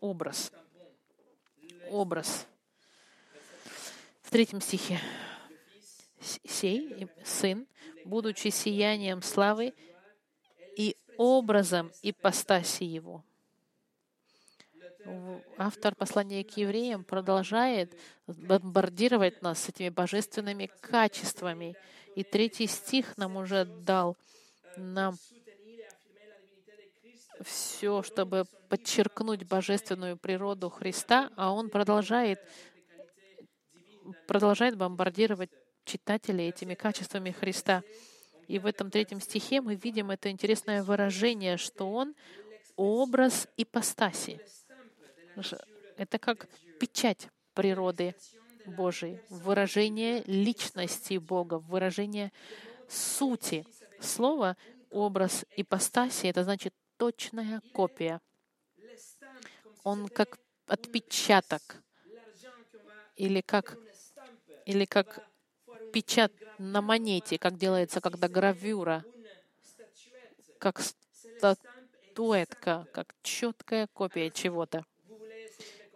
[0.00, 0.52] образ.
[1.90, 2.46] Образ.
[4.22, 5.00] В третьем стихе.
[6.20, 7.66] «Сей, сын,
[8.06, 9.74] будучи сиянием славы
[10.76, 13.22] и образом ипостаси его».
[15.58, 17.94] Автор послания к евреям продолжает
[18.26, 21.76] бомбардировать нас этими божественными качествами.
[22.16, 24.16] И третий стих нам уже дал
[24.76, 25.18] нам
[27.44, 32.40] все, чтобы подчеркнуть божественную природу Христа, а он продолжает,
[34.26, 35.50] продолжает бомбардировать
[35.84, 37.82] читателей этими качествами Христа.
[38.48, 42.14] И в этом третьем стихе мы видим это интересное выражение, что он
[42.76, 44.40] образ ипостаси.
[45.96, 46.48] Это как
[46.80, 48.14] печать природы
[48.66, 52.32] Божией, выражение личности Бога, выражение
[52.88, 53.64] сути.
[54.00, 54.56] Слово
[54.90, 56.74] образ ипостаси— это значит
[57.04, 58.18] точная копия.
[59.82, 61.82] Он как отпечаток
[63.14, 63.76] или как,
[64.64, 65.22] или как
[65.92, 69.04] печат на монете, как делается, когда гравюра,
[70.58, 74.86] как статуэтка, как четкая копия чего-то.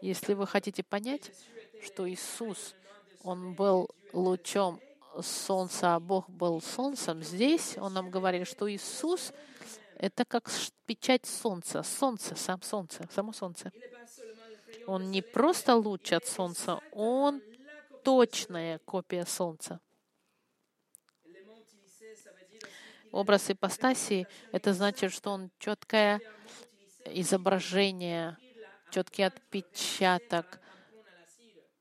[0.03, 1.33] Если вы хотите понять,
[1.83, 2.75] что Иисус,
[3.23, 4.79] Он был лучом
[5.23, 9.33] солнце, а Бог был солнцем, здесь он нам говорит, что Иисус—
[9.99, 10.51] это как
[10.87, 13.73] печать солнца, солнце, сам солнце, само солнце.
[14.87, 17.43] Он не просто луч от солнца, он
[18.05, 19.81] точная копия солнца.
[23.11, 26.21] Образ ипостасии— это значит, что он четкое
[27.07, 28.37] изображение,
[28.91, 30.61] четкий отпечаток.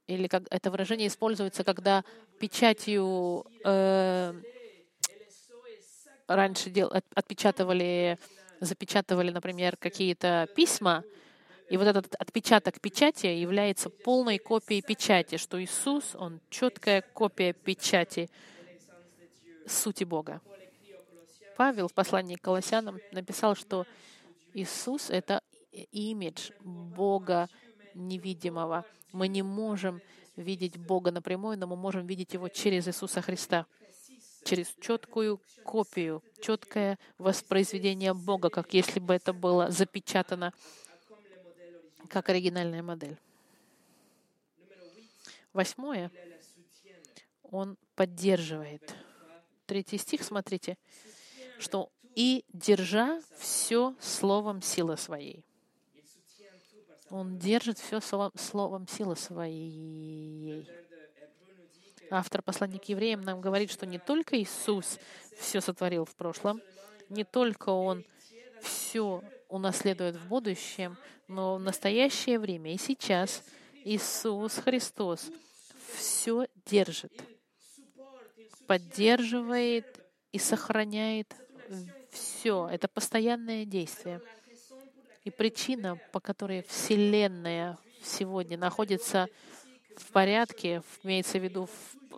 [0.08, 2.06] Или как это выражение используется, когда
[2.40, 4.34] печатью э,
[6.28, 8.20] раньше дел, отпечатывали,
[8.60, 11.04] запечатывали, например, какие-то письма,
[11.70, 18.30] и вот этот отпечаток печати является полной копией печати, что Иисус, Он четкая копия печати
[19.66, 20.42] сути Бога.
[21.58, 23.86] Павел в послании к Колоссянам написал, что
[24.54, 25.42] Иисус— это
[25.92, 27.50] имидж Бога
[27.94, 28.86] невидимого.
[29.12, 30.02] Мы не можем
[30.36, 33.66] видеть Бога напрямую, но мы можем видеть Его через Иисуса Христа,
[34.48, 40.54] через четкую копию, четкое воспроизведение Бога, как если бы это было запечатано
[42.10, 43.18] как оригинальная модель.
[45.54, 46.12] Восьмое.
[47.44, 48.96] Он поддерживает.
[49.66, 50.78] Третий стих, смотрите
[51.60, 55.44] что и держа все словом силы своей.
[57.10, 60.68] Он держит все словом силы своей.
[62.10, 64.98] Автор послания к евреям нам говорит, что не только Иисус
[65.38, 66.62] все сотворил в прошлом,
[67.10, 68.06] не только Он
[68.62, 70.98] все унаследует в будущем,
[71.28, 73.44] но в настоящее время и сейчас
[73.84, 75.30] Иисус Христос
[75.96, 77.14] все держит,
[78.68, 79.86] поддерживает
[80.32, 81.34] и сохраняет
[82.12, 82.68] все.
[82.72, 84.22] Это постоянное действие.
[85.24, 89.28] И причина, по которой Вселенная сегодня находится
[89.98, 91.70] в порядке, имеется в виду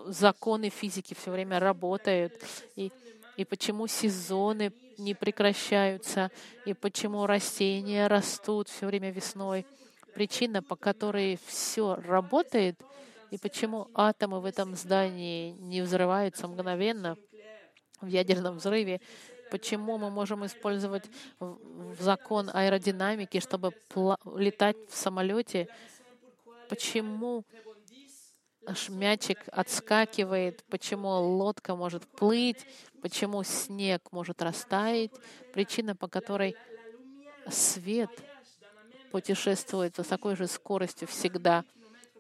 [0.08, 2.34] законы физики все время работают,
[2.76, 2.92] и,
[3.38, 6.32] и почему сезоны не прекращаются,
[6.66, 9.66] и почему растения растут все время весной.
[10.14, 12.80] Причина, по которой все работает,
[13.32, 17.16] и почему атомы в этом здании не взрываются мгновенно
[18.02, 19.00] в ядерном взрыве,
[19.50, 21.06] Почему мы можем использовать
[22.00, 23.74] закон аэродинамики, чтобы
[24.36, 25.68] летать в самолете?
[26.70, 27.44] Почему
[28.90, 32.66] мячик отскакивает, почему лодка может плыть,
[33.02, 35.12] почему снег может растаять,
[35.54, 36.56] причина, по которой
[37.50, 38.10] свет
[39.12, 41.66] путешествует с такой же скоростью всегда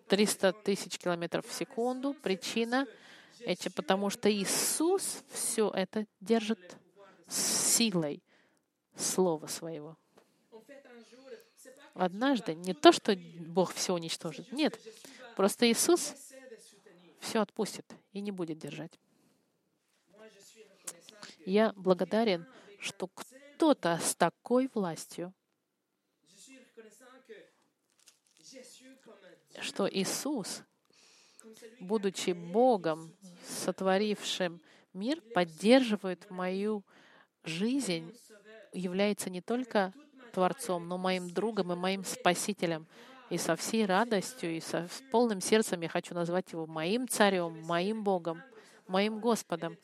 [0.07, 2.15] 300 тысяч километров в секунду.
[2.15, 2.87] Причина—
[3.45, 6.77] это потому что Иисус все это держит
[7.27, 8.23] силой
[8.95, 9.97] Слова Своего.
[11.93, 14.51] Однажды не то, что Бог все уничтожит.
[14.51, 14.79] Нет,
[15.35, 16.15] просто Иисус
[17.19, 18.99] все отпустит и не будет держать.
[21.45, 22.45] Я благодарен,
[22.79, 25.33] что кто-то с такой властью,
[29.59, 30.63] что Иисус,
[31.79, 33.13] будучи Богом,
[33.45, 34.61] сотворившим
[34.93, 36.83] мир, поддерживает мою
[37.43, 38.13] жизнь
[38.73, 39.93] является не только
[40.33, 42.87] Творцом, но моим другом и моим Спасителем.
[43.29, 47.61] И со всей радостью, и со, с полным сердцем я хочу назвать Его моим Царем,
[47.63, 48.41] моим Богом,
[48.87, 49.77] моим Господом.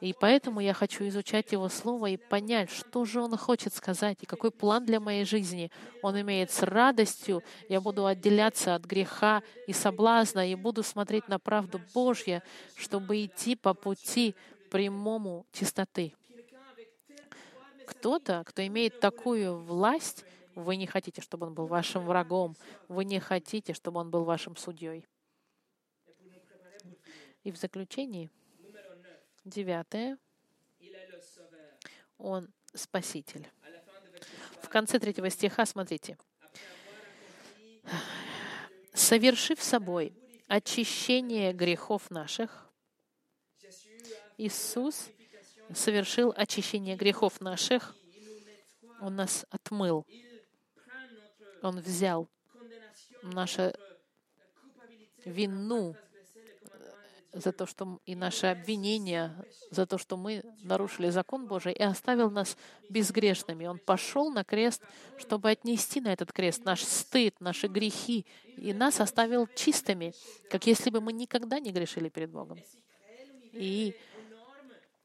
[0.00, 4.26] И поэтому я хочу изучать Его Слово и понять, что же Он хочет сказать, и
[4.26, 5.70] какой план для моей жизни
[6.02, 7.42] Он имеет с радостью.
[7.68, 12.42] Я буду отделяться от греха и соблазна, и буду смотреть на правду Божью,
[12.74, 14.34] чтобы идти по пути
[14.70, 16.14] прямому чистоты
[17.92, 20.24] кто-то, кто имеет такую власть,
[20.54, 22.56] вы не хотите, чтобы он был вашим врагом,
[22.88, 25.06] вы не хотите, чтобы он был вашим судьей.
[27.44, 28.30] И в заключении,
[29.44, 30.18] девятое,
[32.18, 33.48] он спаситель.
[34.60, 36.16] В конце третьего стиха смотрите.
[38.94, 40.14] «Совершив собой
[40.46, 42.70] очищение грехов наших,
[44.38, 45.08] Иисус—
[45.74, 47.96] совершил очищение грехов наших.
[49.00, 50.06] Он нас отмыл.
[51.62, 52.28] Он взял
[53.22, 53.72] нашу
[55.24, 55.96] вину
[57.32, 59.34] за то, что и наше обвинение
[59.70, 62.58] за то, что мы нарушили закон Божий, и оставил нас
[62.90, 63.66] безгрешными.
[63.66, 64.82] Он пошел на крест,
[65.18, 70.12] чтобы отнести на этот крест наш стыд, наши грехи, и нас оставил чистыми,
[70.50, 72.58] как если бы мы никогда не грешили перед Богом.
[73.52, 73.96] И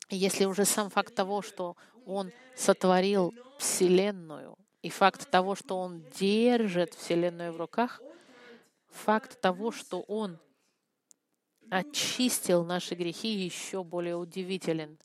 [0.09, 6.93] если уже сам факт того, что Он сотворил Вселенную, и факт того, что Он держит
[6.93, 8.01] Вселенную в руках,
[8.89, 10.39] факт того, что Он
[11.69, 14.97] очистил наши грехи еще более удивителен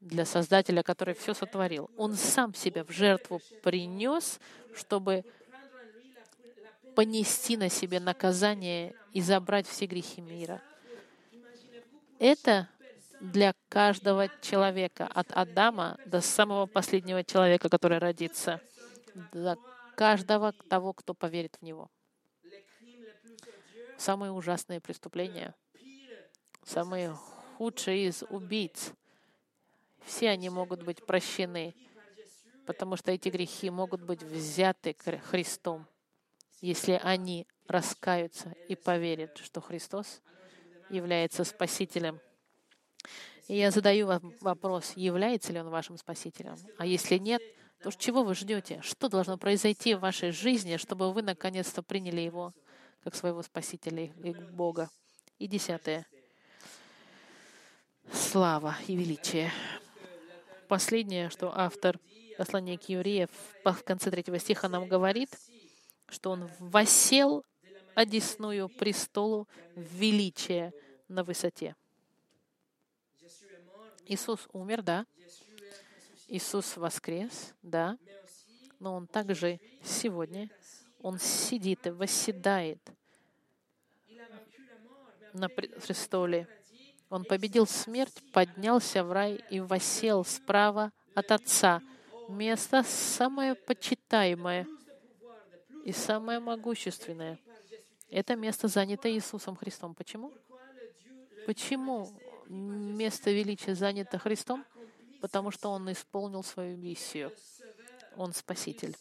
[0.00, 1.90] для Создателя, который все сотворил.
[1.96, 4.40] Он сам себя в жертву принес,
[4.74, 5.24] чтобы
[6.94, 10.60] понести на себе наказание и забрать все грехи мира.
[12.18, 12.68] Это
[13.20, 18.60] для каждого человека, от Адама до самого последнего человека, который родится,
[19.32, 19.56] для
[19.96, 21.90] каждого того, кто поверит в Него.
[23.98, 25.54] Самые ужасные преступления,
[26.64, 27.16] самые
[27.56, 28.92] худшие из убийц,
[30.04, 31.74] все они могут быть прощены,
[32.66, 34.96] потому что эти грехи могут быть взяты
[35.30, 35.86] Христом,
[36.60, 40.20] если они раскаются и поверят, что Христос
[40.88, 42.20] является Спасителем.
[43.48, 46.56] И я задаю вам вопрос, является ли Он вашим Спасителем?
[46.78, 47.42] А если нет,
[47.82, 48.80] то чего вы ждете?
[48.82, 52.52] Что должно произойти в вашей жизни, чтобы вы наконец-то приняли Его
[53.02, 54.88] как своего Спасителя и Бога?
[55.38, 56.06] И десятое.
[58.12, 59.50] Слава и величие.
[60.68, 61.98] Последнее, что автор
[62.38, 63.30] послания к евреев
[63.64, 65.30] в конце третьего стиха нам говорит,
[66.08, 67.44] что он восел
[67.94, 70.72] одесную престолу величия
[71.08, 71.74] на высоте.
[74.06, 75.06] Иисус умер, да.
[76.32, 77.98] Иисус воскрес, да.
[78.78, 80.48] Но Он также сегодня,
[81.02, 82.80] Он сидит и восседает
[85.34, 86.48] на престоле.
[87.10, 91.82] Он победил смерть, поднялся в рай и восел справа от Отца.
[92.30, 94.66] Место самое почитаемое
[95.84, 97.38] и самое могущественное.
[98.08, 99.94] Это место занято Иисусом Христом.
[99.94, 100.32] Почему?
[101.44, 102.10] Почему
[102.48, 104.64] место величия занято Христом?
[105.22, 107.32] Потому что Он исполнил свою миссию.
[108.16, 108.96] Он Спаситель.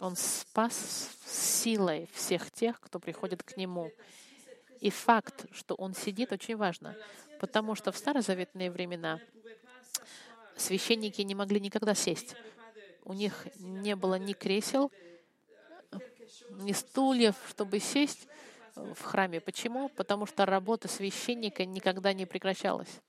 [0.00, 3.92] Он спас силой всех тех, кто приходит к Нему.
[4.80, 6.96] И факт, что Он сидит, очень важно,
[7.38, 9.20] потому что в старозаветные времена
[10.56, 12.34] священники не могли никогда сесть.
[13.04, 14.90] У них не было ни кресел,
[16.50, 18.26] ни стульев, чтобы сесть
[18.74, 19.40] в храме.
[19.40, 19.88] Почему?
[19.90, 23.00] Потому что работа священника никогда не прекращалась.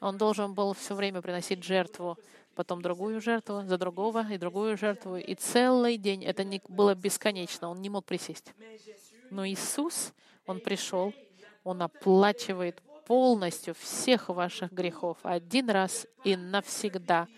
[0.00, 2.18] Он должен был все время приносить жертву,
[2.54, 5.16] потом другую жертву, за другого и другую жертву.
[5.16, 7.68] И целый день это не было бесконечно.
[7.68, 8.54] Он не мог присесть.
[9.30, 10.12] Но Иисус,
[10.46, 11.12] Он пришел,
[11.64, 17.28] Он оплачивает полностью всех ваших грехов один раз и навсегда.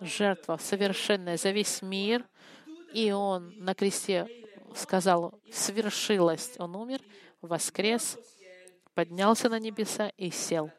[0.00, 2.24] Жертва совершенная за весь мир.
[2.92, 4.28] И Он на кресте
[4.76, 6.54] сказал, свершилось.
[6.58, 7.00] Он умер,
[7.42, 8.16] воскрес,
[8.94, 10.70] поднялся на небеса и сел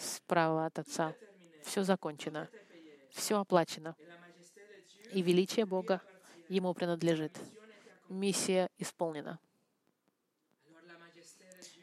[0.00, 1.14] справа от Отца.
[1.62, 2.48] Все закончено,
[3.10, 3.94] все оплачено.
[5.12, 6.00] И величие Бога
[6.48, 7.38] Ему принадлежит.
[8.08, 9.38] Миссия исполнена.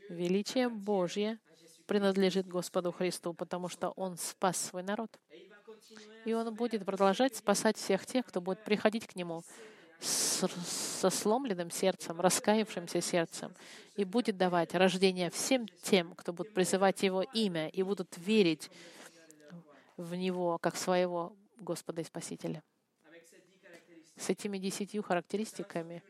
[0.10, 1.40] Величие Божье
[1.86, 5.10] принадлежит Господу Христу, потому что Он спас свой народ.
[6.26, 9.44] И Он будет продолжать спасать всех тех, кто будет приходить к Нему
[10.00, 13.54] со сломленным сердцем, раскаявшимся сердцем,
[13.96, 18.70] и будет давать рождение всем тем, кто будет призывать Его имя и будут верить
[19.98, 22.64] в Него как своего Господа и Спасителя.
[24.16, 26.04] С этими десятью характеристиками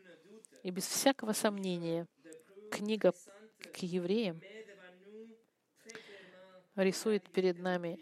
[0.62, 2.06] и без всякого сомнения
[2.70, 3.12] книга
[3.72, 4.40] к евреям
[6.76, 7.98] рисует перед нами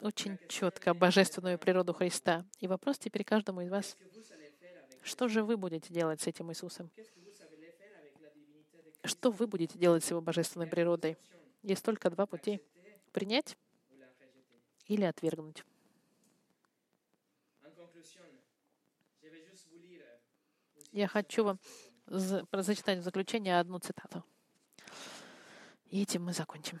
[0.00, 2.46] очень четко божественную природу Христа.
[2.58, 3.96] И вопрос теперь каждому из вас—
[5.02, 6.90] что же вы будете делать с этим Иисусом?
[9.04, 11.16] Что вы будете делать с Его божественной природой?
[11.62, 12.60] Есть только два пути—
[13.12, 13.56] принять
[14.86, 15.64] или отвергнуть.
[20.92, 21.58] Я хочу вам
[22.06, 24.24] зачитать в заключение одну цитату.
[25.86, 26.80] И этим мы закончим.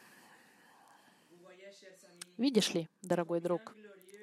[2.36, 3.74] Видишь ли, дорогой друг,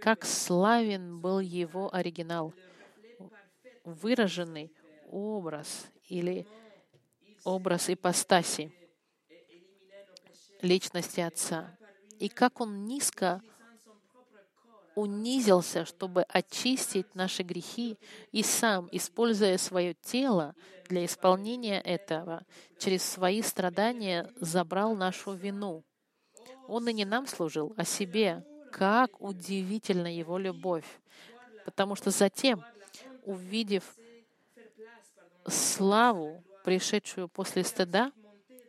[0.01, 2.53] как славен был его оригинал—
[3.93, 4.71] выраженный
[5.09, 6.45] образ или
[7.43, 8.73] образ ипостаси
[10.61, 11.77] личности Отца.
[12.19, 13.41] И как Он низко
[14.95, 17.99] унизился, чтобы очистить наши грехи,
[18.31, 20.55] и сам, используя свое тело
[20.89, 22.43] для исполнения этого,
[22.79, 25.83] через свои страдания забрал нашу вину.
[26.67, 28.43] Он и не нам служил, а себе.
[28.71, 30.85] Как удивительна Его любовь!
[31.63, 32.63] Потому что затем,
[33.27, 33.83] увидев
[35.45, 38.11] славу, пришедшую после стыда,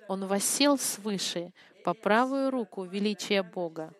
[0.09, 1.53] он восел свыше
[1.85, 3.95] по правую руку величия Бога.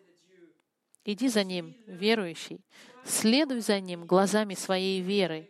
[1.05, 2.59] Иди за Ним, верующий,
[3.05, 5.49] следуй за Ним глазами своей веры,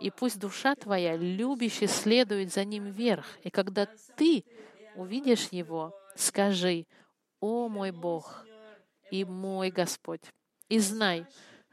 [0.00, 3.26] и пусть душа твоя, любящая, следует за Ним вверх.
[3.42, 3.86] И когда
[4.16, 4.44] ты
[4.94, 6.86] увидишь его, скажи,
[7.40, 8.46] «О мой Бог
[9.10, 10.22] и мой Господь!»
[10.68, 11.26] И знай,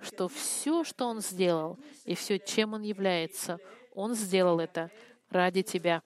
[0.03, 3.59] что все, что Он сделал, и все, чем Он является,
[3.93, 4.91] Он сделал это
[5.29, 6.03] ради тебя.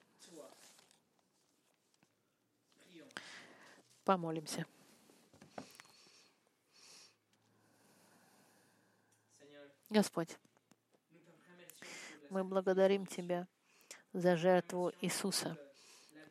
[4.04, 4.64] Помолимся.
[9.90, 10.36] Господь,
[12.30, 13.46] мы благодарим Тебя
[14.12, 15.56] за жертву Иисуса.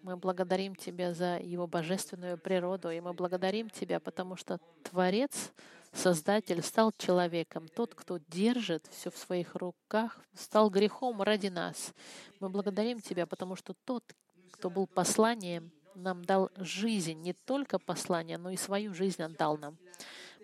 [0.04, 5.52] Мы благодарим Тебя за Его божественную природу, и мы благодарим Тебя, потому что Творец,
[5.98, 7.68] Создатель, стал человеком.
[7.68, 11.92] Тот, кто держит все в своих руках, стал грехом ради нас.
[12.40, 14.04] Мы благодарим Тебя, потому что тот,
[14.52, 19.76] кто был посланием, нам дал жизнь, не только послание, но и свою жизнь отдал нам.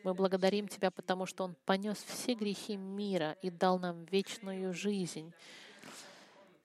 [0.04, 5.32] Мы благодарим Тебя, потому что Он понес все грехи мира и дал нам вечную жизнь.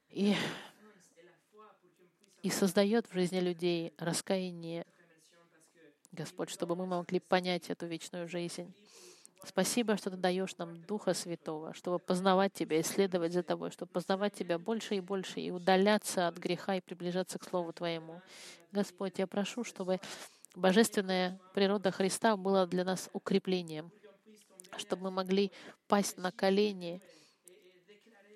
[0.09, 0.35] И,
[2.43, 4.87] и создает в жизни людей раскаяние,
[6.19, 8.75] Господь, чтобы мы могли понять эту вечную жизнь.
[9.45, 14.35] Спасибо, что Ты даешь нам Духа Святого, чтобы познавать Тебя, исследовать за Тобой, чтобы познавать
[14.35, 18.21] Тебя больше и больше, и удаляться от греха и приближаться к Слову Твоему.
[18.73, 20.01] Господь, я прошу, чтобы
[20.57, 23.93] божественная природа Христа была для нас укреплением,
[24.77, 25.53] чтобы мы могли
[25.87, 27.01] пасть на колени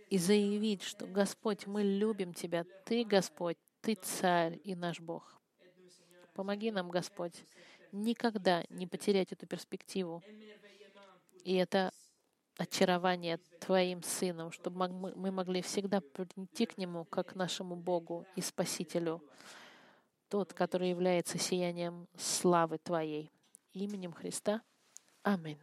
[0.09, 5.43] и заявить, что Господь, мы любим Тебя, Ты Господь, Ты Царь и наш Бог.
[6.35, 7.35] Помоги нам, Господь,
[7.93, 10.23] никогда не потерять эту перспективу
[11.45, 11.93] и это
[12.59, 18.41] очарование Твоим Сыном, чтобы мы могли всегда прийти к Нему как к нашему Богу и
[18.41, 19.23] Спасителю
[20.29, 23.31] тот, который является сиянием славы Твоей.
[23.73, 24.63] Именем Христа.
[25.23, 25.59] Аминь.